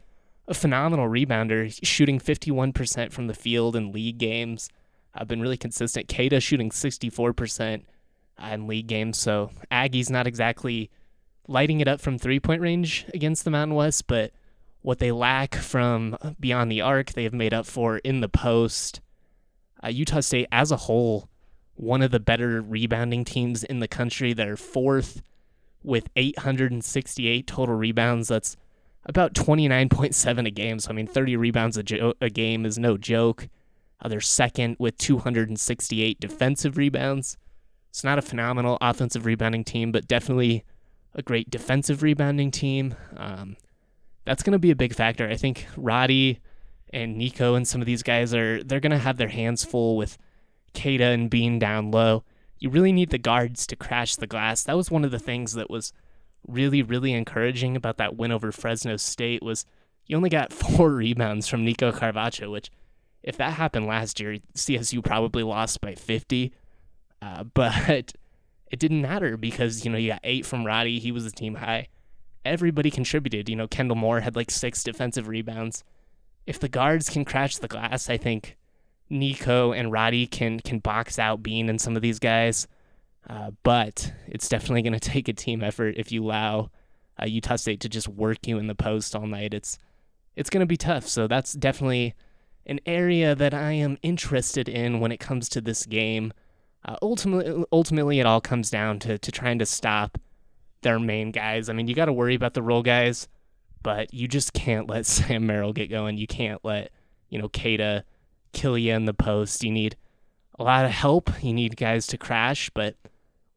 a 0.47 0.55
phenomenal 0.55 1.09
rebounder, 1.09 1.79
shooting 1.83 2.19
51% 2.19 3.13
from 3.13 3.27
the 3.27 3.35
field 3.35 3.77
in 3.77 3.93
league 3.93 4.19
games. 4.19 4.69
I've 5.15 5.23
uh, 5.23 5.25
been 5.27 5.41
really 5.41 5.57
consistent. 5.57 6.09
Queta 6.09 6.41
shooting 6.41 6.71
64% 6.71 7.83
in 8.53 8.67
league 8.67 8.87
games. 8.87 9.19
So 9.19 9.51
Aggie's 9.71 10.11
not 10.11 10.27
exactly 10.27 10.91
lighting 11.49 11.81
it 11.81 11.89
up 11.89 12.01
from 12.01 12.19
three 12.19 12.39
point 12.39 12.61
range 12.61 13.07
against 13.15 13.45
the 13.45 13.51
Mountain 13.51 13.75
West, 13.75 14.07
but 14.07 14.33
what 14.83 14.99
they 14.99 15.13
lack 15.13 15.55
from 15.55 16.17
beyond 16.39 16.71
the 16.71 16.81
arc, 16.81 17.13
they 17.13 17.25
have 17.25 17.35
made 17.35 17.55
up 17.55 17.67
for 17.67 17.99
in 17.99 18.21
the 18.21 18.29
post. 18.29 19.01
Uh, 19.83 19.89
Utah 19.89 20.21
State 20.21 20.49
as 20.51 20.71
a 20.71 20.77
whole, 20.77 21.29
one 21.75 22.03
of 22.03 22.11
the 22.11 22.21
better 22.21 22.61
rebounding 22.61 23.25
teams 23.25 23.65
in 23.65 23.81
the 23.81 23.89
country. 23.89 24.33
They're 24.33 24.57
fourth 24.57 25.23
with 25.83 26.09
868 26.17 27.47
total 27.47 27.75
rebounds. 27.75 28.29
That's 28.29 28.57
about 29.05 29.35
29.7 29.35 30.47
a 30.47 30.51
game. 30.51 30.79
So, 30.79 30.91
I 30.91 30.93
mean, 30.93 31.07
30 31.07 31.37
rebounds 31.37 31.77
a, 31.77 31.83
jo- 31.83 32.15
a 32.21 32.31
game 32.31 32.67
is 32.67 32.79
no 32.79 32.97
joke. 32.97 33.49
Uh, 34.01 34.09
they're 34.09 34.21
second 34.21 34.77
with 34.79 34.97
268 34.99 36.21
defensive 36.21 36.77
rebounds. 36.77 37.37
It's 37.91 38.05
not 38.05 38.19
a 38.19 38.23
phenomenal 38.23 38.79
offensive 38.81 39.27
rebounding 39.27 39.65
team, 39.65 39.93
but 39.93 40.07
definitely 40.07 40.65
a 41.15 41.23
great 41.23 41.51
defensive 41.51 42.03
rebounding 42.03 42.51
team. 42.51 42.95
Um, 43.17 43.57
that's 44.29 44.43
going 44.43 44.53
to 44.53 44.59
be 44.59 44.71
a 44.71 44.77
big 44.77 44.95
factor. 44.95 45.27
I 45.27 45.37
think 45.37 45.67
Roddy 45.75 46.41
and 46.93 47.17
Nico 47.17 47.55
and 47.55 47.67
some 47.67 47.81
of 47.81 47.87
these 47.87 48.03
guys 48.03 48.35
are 48.35 48.63
they're 48.63 48.79
going 48.79 48.93
to 48.93 48.99
have 48.99 49.17
their 49.17 49.29
hands 49.29 49.65
full 49.65 49.97
with 49.97 50.19
Queta 50.75 51.05
and 51.05 51.31
Bean 51.31 51.59
down 51.59 51.91
low. 51.91 52.25
You 52.59 52.69
really 52.69 52.93
need 52.93 53.09
the 53.09 53.17
guards 53.17 53.67
to 53.69 53.77
crash 53.77 54.17
the 54.17 54.27
glass. 54.27 54.65
That 54.65 54.77
was 54.77 54.91
one 54.91 55.03
of 55.03 55.13
the 55.13 55.19
things 55.19 55.55
that 55.55 55.71
was 55.71 55.95
really 56.47 56.83
really 56.83 57.15
encouraging 57.15 57.75
about 57.75 57.97
that 57.97 58.17
win 58.17 58.31
over 58.31 58.53
Fresno 58.53 58.99
State 58.99 59.43
was 59.43 59.65
you 60.07 60.15
only 60.15 60.29
got 60.29 60.53
four 60.53 60.91
rebounds 60.91 61.49
from 61.49 61.65
Nico 61.65 61.91
Carvacho, 61.91 62.51
which 62.51 62.71
if 63.23 63.39
that 63.39 63.55
happened 63.55 63.87
last 63.87 64.21
year, 64.21 64.37
CSU 64.55 65.03
probably 65.03 65.43
lost 65.43 65.81
by 65.81 65.95
50. 65.95 66.53
Uh, 67.23 67.45
but 67.55 68.13
it 68.71 68.79
didn't 68.79 69.01
matter 69.01 69.39
because 69.39 69.87
you 69.87 69.91
know 69.91 69.97
you 69.97 70.11
got 70.11 70.21
eight 70.23 70.45
from 70.45 70.67
Roddy, 70.67 70.99
he 70.99 71.13
was 71.13 71.25
the 71.25 71.31
team 71.31 71.55
high 71.55 71.89
everybody 72.45 72.91
contributed. 72.91 73.49
You 73.49 73.57
know, 73.57 73.69
Kendle 73.69 73.97
Moore 73.97 74.21
had 74.21 74.37
like 74.37 74.51
six 74.51 74.83
defensive 74.83 75.29
rebounds. 75.29 75.85
If 76.47 76.59
the 76.59 76.69
guards 76.69 77.09
can 77.09 77.25
crash 77.25 77.59
the 77.59 77.69
glass, 77.69 78.09
I 78.09 78.17
think 78.17 78.57
Nico 79.11 79.73
and 79.73 79.93
Roddy 79.93 80.27
can 80.27 80.61
can 80.61 80.79
box 80.79 81.19
out 81.19 81.43
Bean 81.43 81.69
and 81.69 81.81
some 81.81 81.97
of 81.97 82.03
these 82.03 82.19
guys. 82.19 82.67
Uh, 83.29 83.51
but 83.63 84.13
it's 84.27 84.49
definitely 84.49 84.83
going 84.83 84.93
to 84.99 85.01
take 85.01 85.29
a 85.29 85.33
team 85.33 85.63
effort 85.63 85.95
if 85.97 86.13
you 86.13 86.25
allow 86.25 86.71
uh, 87.21 87.27
Utah 87.27 87.57
State 87.57 87.81
to 87.81 87.89
just 87.89 88.09
work 88.09 88.47
you 88.47 88.59
in 88.59 88.67
the 88.67 88.75
post 88.75 89.15
all 89.15 89.27
night. 89.27 89.55
It's 89.55 89.79
it's 90.37 90.51
going 90.51 90.61
to 90.61 90.67
be 90.67 90.77
tough. 90.77 91.07
So 91.07 91.27
that's 91.27 91.53
definitely 91.53 92.15
an 92.67 92.81
area 92.87 93.35
that 93.35 93.55
I 93.55 93.73
am 93.73 93.99
interested 94.03 94.69
in 94.69 95.01
when 95.01 95.11
it 95.11 95.19
comes 95.19 95.49
to 95.51 95.61
this 95.61 95.87
game. 95.87 96.33
Uh, 96.85 96.97
ultimately, 97.03 97.65
ultimately, 97.73 98.21
it 98.21 98.27
all 98.27 98.41
comes 98.41 98.71
down 98.71 98.99
to 99.01 99.19
to 99.19 99.33
trying 99.33 99.59
to 99.59 99.67
stop 99.67 100.19
their 100.83 100.99
main 100.99 101.31
guys. 101.31 101.69
I 101.69 101.73
mean, 101.73 101.89
you 101.89 101.95
got 101.95 102.07
to 102.07 102.13
worry 102.13 102.35
about 102.35 102.55
the 102.55 102.63
role 102.63 102.83
guys, 102.83 103.29
but 103.83 104.13
you 104.13 104.29
just 104.29 104.53
can't 104.53 104.89
let 104.89 105.07
Sam 105.07 105.47
Merrill 105.47 105.73
get 105.73 105.91
going. 105.91 106.19
You 106.19 106.27
can't 106.27 106.65
let, 106.65 106.91
you 107.29 107.39
know, 107.41 107.49
Queta 107.49 108.05
kill 108.53 108.79
you 108.79 108.95
in 108.95 109.05
the 109.05 109.15
post. 109.15 109.65
You 109.65 109.71
need 109.71 109.97
a 110.59 110.65
lot 110.65 110.85
of 110.85 110.91
help. 110.91 111.31
You 111.43 111.53
need 111.53 111.77
guys 111.77 112.07
to 112.09 112.19
crash, 112.19 112.71
but 112.71 112.97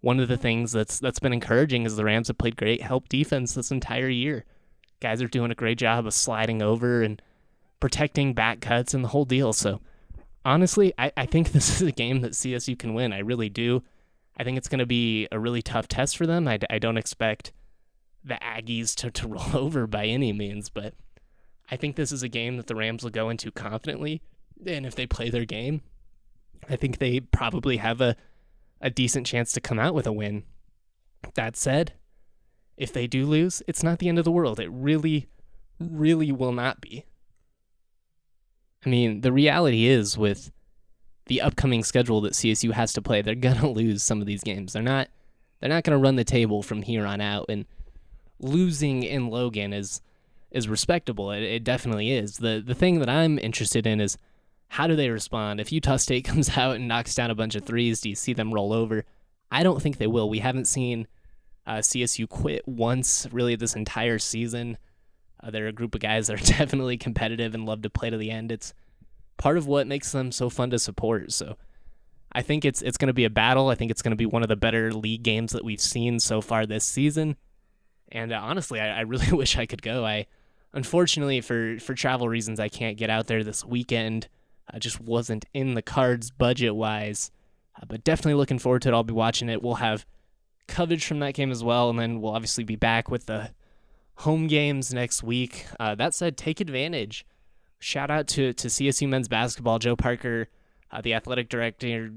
one 0.01 0.19
of 0.19 0.27
the 0.27 0.38
things 0.38 0.71
that's 0.71 0.99
that's 0.99 1.19
been 1.19 1.34
encouraging 1.34 1.86
is 1.86 1.95
the 1.95 2.05
Rams 2.05 2.27
have 2.27 2.38
played 2.38 2.57
great 2.57 2.81
help 2.81 3.07
defense 3.07 3.53
this 3.53 3.71
entire 3.71 4.10
year. 4.10 4.45
Guys 4.99 5.21
are 5.21 5.27
doing 5.27 5.51
a 5.51 5.55
great 5.55 5.77
job 5.77 6.05
of 6.05 6.13
sliding 6.13 6.62
over 6.62 7.01
and 7.01 7.21
protecting 7.79 8.34
back 8.34 8.62
cuts 8.62 8.93
and 8.93 9.03
the 9.03 9.10
whole 9.10 9.25
deal. 9.25 9.53
So 9.53 9.79
honestly, 10.45 10.93
I, 10.97 11.12
I 11.17 11.25
think 11.25 11.51
this 11.53 11.81
is 11.81 11.88
a 11.88 11.91
game 11.91 12.21
that 12.21 12.34
CSU 12.34 12.77
can 12.77 12.93
win. 12.93 13.13
I 13.13 13.19
really 13.19 13.49
do. 13.49 13.84
I 14.37 14.43
think 14.43 14.57
it's 14.57 14.67
going 14.67 14.79
to 14.79 14.85
be 14.85 15.27
a 15.31 15.39
really 15.39 15.61
tough 15.61 15.87
test 15.87 16.17
for 16.17 16.25
them. 16.25 16.47
I, 16.47 16.59
I 16.69 16.79
don't 16.79 16.97
expect 16.97 17.51
the 18.23 18.39
Aggies 18.41 18.95
to, 18.95 19.11
to 19.11 19.27
roll 19.27 19.55
over 19.55 19.87
by 19.87 20.05
any 20.05 20.33
means, 20.33 20.69
but 20.69 20.93
I 21.69 21.75
think 21.75 21.95
this 21.95 22.11
is 22.11 22.23
a 22.23 22.29
game 22.29 22.57
that 22.57 22.67
the 22.67 22.75
Rams 22.75 23.03
will 23.03 23.11
go 23.11 23.29
into 23.29 23.51
confidently. 23.51 24.21
And 24.65 24.85
if 24.85 24.95
they 24.95 25.07
play 25.07 25.29
their 25.29 25.45
game, 25.45 25.81
I 26.69 26.75
think 26.75 26.97
they 26.97 27.19
probably 27.19 27.77
have 27.77 28.01
a, 28.01 28.15
a 28.79 28.89
decent 28.89 29.25
chance 29.25 29.51
to 29.53 29.61
come 29.61 29.79
out 29.79 29.95
with 29.95 30.05
a 30.05 30.11
win. 30.11 30.43
That 31.35 31.55
said, 31.55 31.93
if 32.77 32.91
they 32.91 33.07
do 33.07 33.25
lose, 33.25 33.61
it's 33.67 33.83
not 33.83 33.99
the 33.99 34.09
end 34.09 34.19
of 34.19 34.25
the 34.25 34.31
world. 34.31 34.59
It 34.59 34.69
really, 34.71 35.27
really 35.79 36.31
will 36.31 36.51
not 36.51 36.81
be. 36.81 37.05
I 38.85 38.89
mean, 38.89 39.21
the 39.21 39.31
reality 39.31 39.85
is 39.85 40.17
with 40.17 40.51
the 41.27 41.41
upcoming 41.41 41.84
schedule 41.84 42.21
that 42.21 42.34
CSU 42.34 42.71
has 42.71 42.93
to 42.93 43.01
play, 43.01 43.21
they're 43.21 43.36
gonna 43.49 43.69
lose 43.69 44.03
some 44.03 44.21
of 44.21 44.27
these 44.27 44.43
games. 44.43 44.73
They're 44.73 44.81
not 44.81 45.10
they're 45.60 45.69
not 45.69 45.84
gonna 45.84 45.97
run 45.97 46.15
the 46.15 46.23
table 46.23 46.63
from 46.63 46.81
here 46.81 47.05
on 47.05 47.21
out. 47.21 47.45
And 47.49 47.65
losing 48.39 49.03
in 49.03 49.29
Logan 49.29 49.73
is 49.73 50.01
is 50.51 50.67
respectable. 50.67 51.31
It, 51.31 51.43
it 51.43 51.63
definitely 51.63 52.12
is. 52.12 52.38
The 52.38 52.63
the 52.65 52.75
thing 52.75 52.99
that 52.99 53.10
I'm 53.10 53.39
interested 53.39 53.88
in 53.88 54.01
is 54.01 54.17
how 54.67 54.88
do 54.88 54.95
they 54.95 55.10
respond? 55.10 55.60
If 55.60 55.71
Utah 55.71 55.97
State 55.97 56.23
comes 56.25 56.57
out 56.57 56.75
and 56.75 56.88
knocks 56.88 57.15
down 57.15 57.31
a 57.31 57.36
bunch 57.36 57.55
of 57.55 57.65
threes, 57.65 58.01
do 58.01 58.10
you 58.10 58.15
see 58.15 58.34
them 58.34 58.53
roll 58.53 58.73
over? 58.73 59.05
I 59.51 59.63
don't 59.63 59.81
think 59.81 59.97
they 59.97 60.07
will. 60.07 60.29
We 60.29 60.39
haven't 60.39 60.65
seen 60.65 61.07
uh, 61.67 61.77
CSU 61.77 62.27
quit 62.27 62.65
once 62.67 63.27
really 63.31 63.55
this 63.55 63.75
entire 63.75 64.17
season. 64.17 64.77
Uh, 65.43 65.51
they're 65.51 65.67
a 65.67 65.73
group 65.73 65.93
of 65.93 66.01
guys 66.01 66.27
that 66.27 66.41
are 66.41 66.53
definitely 66.57 66.97
competitive 66.97 67.53
and 67.53 67.65
love 67.65 67.81
to 67.81 67.89
play 67.89 68.10
to 68.10 68.17
the 68.17 68.31
end. 68.31 68.51
It's 68.51 68.73
part 69.41 69.58
of 69.58 69.65
what 69.65 69.88
makes 69.88 70.12
them 70.12 70.32
so 70.32 70.51
fun 70.51 70.69
to 70.69 70.77
support. 70.77 71.32
So 71.32 71.58
I 72.32 72.43
think 72.43 72.63
it's 72.63 72.84
it's 72.84 72.97
going 72.97 73.08
to 73.08 73.13
be 73.13 73.25
a 73.25 73.30
battle. 73.30 73.69
I 73.69 73.75
think 73.75 73.89
it's 73.89 74.04
going 74.04 74.12
to 74.12 74.15
be 74.15 74.27
one 74.27 74.43
of 74.43 74.49
the 74.49 74.56
better 74.56 74.93
league 74.93 75.23
games 75.23 75.51
that 75.54 75.65
we've 75.65 75.82
seen 75.82 76.19
so 76.19 76.41
far 76.41 76.67
this 76.67 76.86
season. 76.86 77.38
And 78.12 78.32
uh, 78.32 78.39
honestly, 78.39 78.80
I, 78.80 78.99
I 78.99 79.01
really 79.01 79.32
wish 79.36 79.58
I 79.58 79.65
could 79.65 79.82
go. 79.82 80.06
I 80.06 80.27
unfortunately 80.73 81.41
for 81.41 81.80
for 81.80 81.95
travel 81.95 82.30
reasons 82.30 82.60
I 82.60 82.69
can't 82.69 82.97
get 82.97 83.10
out 83.10 83.25
there 83.25 83.43
this 83.43 83.65
weekend. 83.65 84.30
I 84.69 84.77
just 84.77 85.01
wasn't 85.01 85.45
in 85.56 85.73
the 85.73 85.82
cards 85.82 86.30
budget 86.30 86.75
wise. 86.75 87.32
Uh, 87.75 87.86
but 87.88 88.04
definitely 88.04 88.36
looking 88.36 88.60
forward 88.60 88.84
to 88.84 88.89
it. 88.89 88.93
I'll 88.93 89.04
be 89.04 89.12
watching 89.12 89.49
it. 89.49 89.63
We'll 89.63 89.75
have 89.75 90.06
coverage 90.67 91.06
from 91.06 91.19
that 91.19 91.34
game 91.34 91.49
as 91.49 91.63
well, 91.63 91.89
and 91.89 91.97
then 91.97 92.21
we'll 92.21 92.36
obviously 92.36 92.63
be 92.63 92.75
back 92.75 93.10
with 93.10 93.25
the 93.25 93.49
home 94.17 94.45
games 94.45 94.93
next 94.93 95.23
week. 95.23 95.65
Uh, 95.80 95.95
that 95.95 96.13
said, 96.13 96.38
take 96.38 96.60
advantage. 96.60 97.25
Shout 97.83 98.11
out 98.11 98.27
to 98.27 98.53
to 98.53 98.67
CSU 98.67 99.09
men's 99.09 99.27
basketball, 99.27 99.79
Joe 99.79 99.95
Parker, 99.95 100.49
uh, 100.91 101.01
the 101.01 101.15
athletic 101.15 101.49
director, 101.49 102.11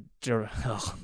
oh, 0.67 0.95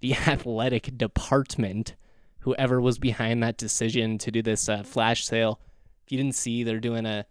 the 0.00 0.14
athletic 0.26 0.96
department, 0.96 1.94
whoever 2.38 2.80
was 2.80 2.98
behind 2.98 3.42
that 3.42 3.58
decision 3.58 4.16
to 4.16 4.30
do 4.30 4.40
this 4.40 4.66
uh, 4.70 4.82
flash 4.82 5.26
sale. 5.26 5.60
If 6.06 6.10
you 6.10 6.16
didn't 6.16 6.36
see, 6.36 6.64
they're 6.64 6.80
doing 6.80 7.04
a 7.04 7.26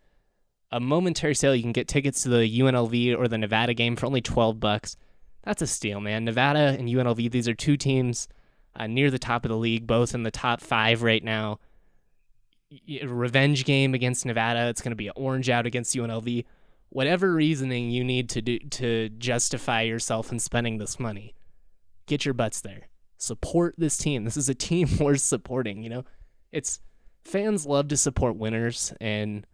a 0.72 0.80
momentary 0.80 1.34
sale. 1.34 1.56
You 1.56 1.64
can 1.64 1.72
get 1.72 1.88
tickets 1.88 2.22
to 2.24 2.30
the 2.30 2.60
UNLV 2.60 3.18
or 3.18 3.28
the 3.28 3.40
Nevada 3.40 3.74
game 3.74 3.96
for 3.96 4.06
only 4.06 4.22
twelve 4.22 4.60
bucks. 4.60 4.98
That's 5.42 5.64
a 5.64 5.68
steal, 5.68 6.00
man. 6.00 6.26
Nevada 6.26 6.76
and 6.78 6.88
UNLV, 6.88 7.32
these 7.32 7.48
are 7.48 7.56
two 7.56 7.76
teams 7.76 8.28
uh, 8.76 8.86
near 8.86 9.10
the 9.10 9.18
top 9.18 9.46
of 9.46 9.50
the 9.50 9.58
league, 9.58 9.88
both 9.88 10.14
in 10.14 10.22
the 10.22 10.30
top 10.30 10.62
five 10.62 11.02
right 11.02 11.24
now. 11.24 11.58
Revenge 13.04 13.66
game 13.66 13.94
against 13.94 14.26
Nevada. 14.26 14.70
It's 14.70 14.82
going 14.82 14.92
to 14.92 14.96
be 14.96 15.08
an 15.08 15.14
orange 15.16 15.50
out 15.50 15.66
against 15.66 15.96
UNLV. 15.96 16.46
Whatever 16.90 17.34
reasoning 17.34 17.90
you 17.90 18.04
need 18.04 18.30
to 18.30 18.42
do 18.42 18.60
to 18.60 19.10
justify 19.10 19.82
yourself 19.82 20.32
in 20.32 20.40
spending 20.40 20.78
this 20.78 21.00
money, 21.00 21.36
get 22.06 22.26
your 22.26 22.34
butts 22.34 22.62
there. 22.62 22.88
Support 23.18 23.76
this 23.78 23.98
team. 23.98 24.26
This 24.26 24.38
is 24.38 24.50
a 24.50 24.56
team 24.56 24.90
worth 25.00 25.22
supporting. 25.22 25.84
You 25.84 25.90
know, 25.90 26.06
it's 26.52 26.80
fans 27.24 27.66
love 27.66 27.88
to 27.90 27.98
support 27.98 28.36
winners, 28.36 28.94
and 29.00 29.46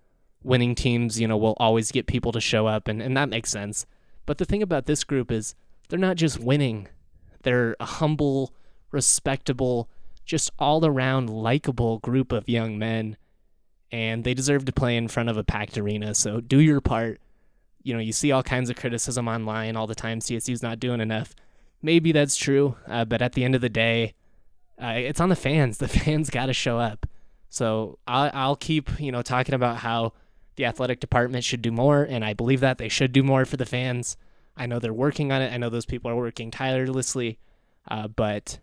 winning 0.43 0.75
teams, 0.75 1.19
you 1.19 1.27
know, 1.27 1.37
will 1.37 1.57
always 1.59 1.91
get 1.91 2.07
people 2.07 2.31
to 2.31 2.41
show 2.41 2.67
up, 2.67 2.87
and, 2.87 3.01
and 3.01 3.15
that 3.17 3.29
makes 3.29 3.49
sense. 3.49 3.85
But 4.25 4.37
the 4.37 4.45
thing 4.45 4.63
about 4.63 4.85
this 4.85 5.03
group 5.03 5.31
is 5.31 5.55
they're 5.89 5.99
not 5.99 6.17
just 6.17 6.39
winning, 6.39 6.87
they're 7.43 7.75
a 7.79 7.85
humble, 7.85 8.53
respectable, 8.91 9.89
just 10.27 10.51
all 10.59 10.85
around 10.85 11.29
likable 11.29 11.99
group 11.99 12.31
of 12.31 12.47
young 12.47 12.77
men. 12.77 13.17
And 13.91 14.23
they 14.23 14.33
deserve 14.33 14.65
to 14.65 14.73
play 14.73 14.97
in 14.97 15.07
front 15.07 15.29
of 15.29 15.37
a 15.37 15.43
packed 15.43 15.77
arena. 15.77 16.13
So 16.13 16.41
do 16.41 16.59
your 16.59 16.81
part. 16.81 17.19
You 17.81 17.93
know, 17.93 18.01
you 18.01 18.11
see 18.11 18.31
all 18.31 18.43
kinds 18.43 18.69
of 18.69 18.75
criticism 18.75 19.27
online 19.29 19.77
all 19.77 19.87
the 19.87 19.95
time. 19.95 20.19
CSU's 20.19 20.61
not 20.61 20.79
doing 20.79 20.99
enough. 20.99 21.33
Maybe 21.81 22.11
that's 22.11 22.35
true. 22.35 22.75
Uh, 22.85 23.05
but 23.05 23.21
at 23.21 23.31
the 23.31 23.45
end 23.45 23.55
of 23.55 23.61
the 23.61 23.69
day, 23.69 24.13
uh, 24.81 24.95
it's 24.97 25.21
on 25.21 25.29
the 25.29 25.35
fans. 25.35 25.77
The 25.87 25.87
fans 25.87 26.29
got 26.29 26.47
to 26.47 26.53
show 26.53 26.77
up. 26.77 27.05
So 27.49 27.97
I'll, 28.05 28.29
I'll 28.33 28.55
keep, 28.57 28.99
you 28.99 29.11
know, 29.11 29.21
talking 29.21 29.55
about 29.55 29.77
how 29.77 30.13
the 30.57 30.65
athletic 30.65 30.99
department 30.99 31.45
should 31.45 31.61
do 31.61 31.71
more. 31.71 32.03
And 32.03 32.25
I 32.25 32.33
believe 32.33 32.59
that 32.59 32.77
they 32.77 32.89
should 32.89 33.13
do 33.13 33.23
more 33.23 33.45
for 33.45 33.55
the 33.55 33.65
fans. 33.65 34.17
I 34.57 34.65
know 34.65 34.79
they're 34.79 34.93
working 34.93 35.31
on 35.31 35.41
it. 35.41 35.53
I 35.53 35.57
know 35.57 35.69
those 35.69 35.85
people 35.85 36.11
are 36.11 36.15
working 36.15 36.51
tirelessly, 36.51 37.39
uh, 37.87 38.09
but 38.09 38.59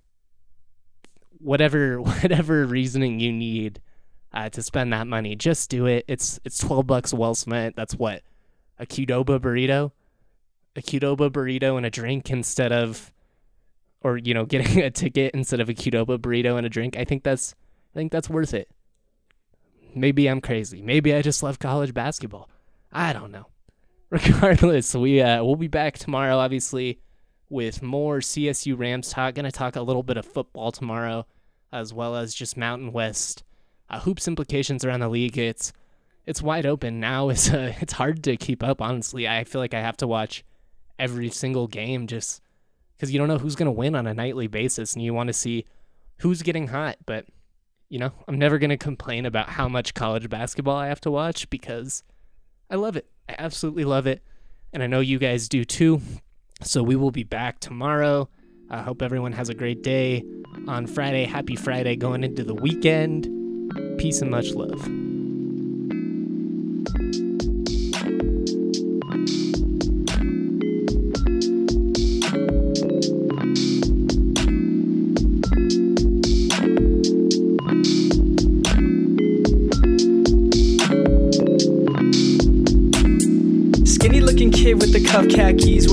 whatever 1.39 2.01
whatever 2.01 2.67
reasoning 2.67 3.21
you 3.21 3.33
need 3.33 3.81
uh, 4.33 4.49
to 4.51 4.63
spend 4.63 4.93
that 4.93 5.07
money, 5.07 5.37
just 5.37 5.71
do 5.71 5.87
it. 5.87 6.05
It's 6.09 6.41
it's 6.45 6.59
twelve 6.59 6.87
bucks 6.87 7.13
well 7.15 7.35
spent. 7.35 7.77
That's 7.77 7.95
what 7.95 8.23
a 8.79 8.87
Qdoba 8.87 9.39
burrito, 9.39 9.93
a 10.77 10.83
Qdoba 10.83 11.31
burrito 11.31 11.77
and 11.77 11.87
a 11.87 11.91
drink 11.91 12.31
instead 12.31 12.73
of, 12.73 13.13
or 14.03 14.19
you 14.19 14.35
know, 14.35 14.45
getting 14.47 14.81
a 14.81 14.91
ticket 14.91 15.35
instead 15.35 15.61
of 15.61 15.69
a 15.69 15.75
Qdoba 15.75 16.19
burrito 16.19 16.57
and 16.57 16.67
a 16.67 16.71
drink. 16.71 16.97
I 16.97 17.05
think 17.05 17.23
that's 17.23 17.55
I 17.95 17.99
think 17.99 18.13
that's 18.13 18.31
worth 18.31 18.55
it. 18.55 18.69
Maybe 19.95 20.29
I'm 20.29 20.41
crazy. 20.41 20.83
Maybe 20.83 21.15
I 21.15 21.23
just 21.23 21.43
love 21.43 21.61
college 21.61 21.95
basketball. 21.95 22.49
I 22.93 23.13
don't 23.13 23.31
know 23.31 23.47
regardless, 24.11 24.95
we 24.95 25.21
uh, 25.21 25.43
we'll 25.43 25.57
be 25.57 25.67
back 25.67 25.99
tomorrow, 25.99 26.37
obviously, 26.37 27.01
with 27.49 27.83
more 27.83 28.19
CSU 28.19 28.79
Rams 28.79 29.11
talk. 29.11 29.35
Going 29.35 29.45
to 29.45 29.53
talk 29.53 29.77
a 29.77 29.83
little 29.83 30.03
bit 30.03 30.17
of 30.17 30.27
football 30.27 30.73
tomorrow, 30.73 31.27
as 31.73 31.93
well 31.93 32.17
as 32.17 32.35
just 32.35 32.57
Mountain 32.57 32.93
West 32.93 33.45
uh, 33.91 34.01
hoops 34.01 34.27
implications 34.29 34.85
around 34.85 35.01
the 35.01 35.09
league. 35.09 35.39
It's 35.39 35.73
it's 36.27 36.43
wide 36.43 36.67
open 36.67 37.01
now. 37.01 37.29
It's 37.31 37.51
uh, 37.51 37.75
it's 37.81 37.95
hard 37.95 38.23
to 38.25 38.37
keep 38.37 38.63
up. 38.63 38.81
Honestly, 38.81 39.29
I 39.29 39.45
feel 39.45 39.61
like 39.61 39.75
I 39.75 39.81
have 39.81 39.97
to 39.99 40.07
watch 40.07 40.45
every 40.99 41.31
single 41.31 41.67
game 41.67 42.07
just 42.07 42.41
because 42.97 43.13
you 43.13 43.19
don't 43.19 43.29
know 43.29 43.39
who's 43.39 43.57
going 43.57 43.67
to 43.67 43.73
win 43.73 43.95
on 43.95 44.07
a 44.07 44.15
nightly 44.15 44.47
basis, 44.47 44.95
and 44.95 45.03
you 45.03 45.15
want 45.15 45.29
to 45.29 45.35
see 45.35 45.65
who's 46.19 46.43
getting 46.43 46.69
hot. 46.69 46.97
But 47.07 47.27
you 47.89 47.99
know, 47.99 48.13
I'm 48.27 48.39
never 48.39 48.59
going 48.59 48.71
to 48.71 48.77
complain 48.77 49.27
about 49.27 49.51
how 49.51 49.69
much 49.69 49.95
college 49.95 50.29
basketball 50.29 50.77
I 50.77 50.89
have 50.89 51.01
to 51.03 51.11
watch 51.11 51.49
because 51.51 52.03
I 52.71 52.77
love 52.77 52.97
it. 52.97 53.07
I 53.29 53.37
absolutely 53.39 53.85
love 53.85 54.07
it. 54.07 54.23
And 54.73 54.83
I 54.83 54.87
know 54.87 55.01
you 55.01 55.19
guys 55.19 55.49
do 55.49 55.65
too. 55.65 56.01
So 56.65 56.83
we 56.83 56.97
will 56.97 57.11
be 57.11 57.25
back 57.25 57.61
tomorrow. 57.61 58.29
I 58.71 58.83
hope 58.83 59.03
everyone 59.03 59.33
has 59.33 59.49
a 59.49 59.55
great 59.55 59.83
day 59.83 60.25
on 60.67 60.87
Friday. 60.87 61.25
Happy 61.25 61.57
Friday 61.57 61.97
going 61.97 62.25
into 62.25 62.43
the 62.43 62.55
weekend. 62.55 63.29
Peace 63.99 64.21
and 64.23 64.31
much 64.31 64.51
love. 64.53 65.04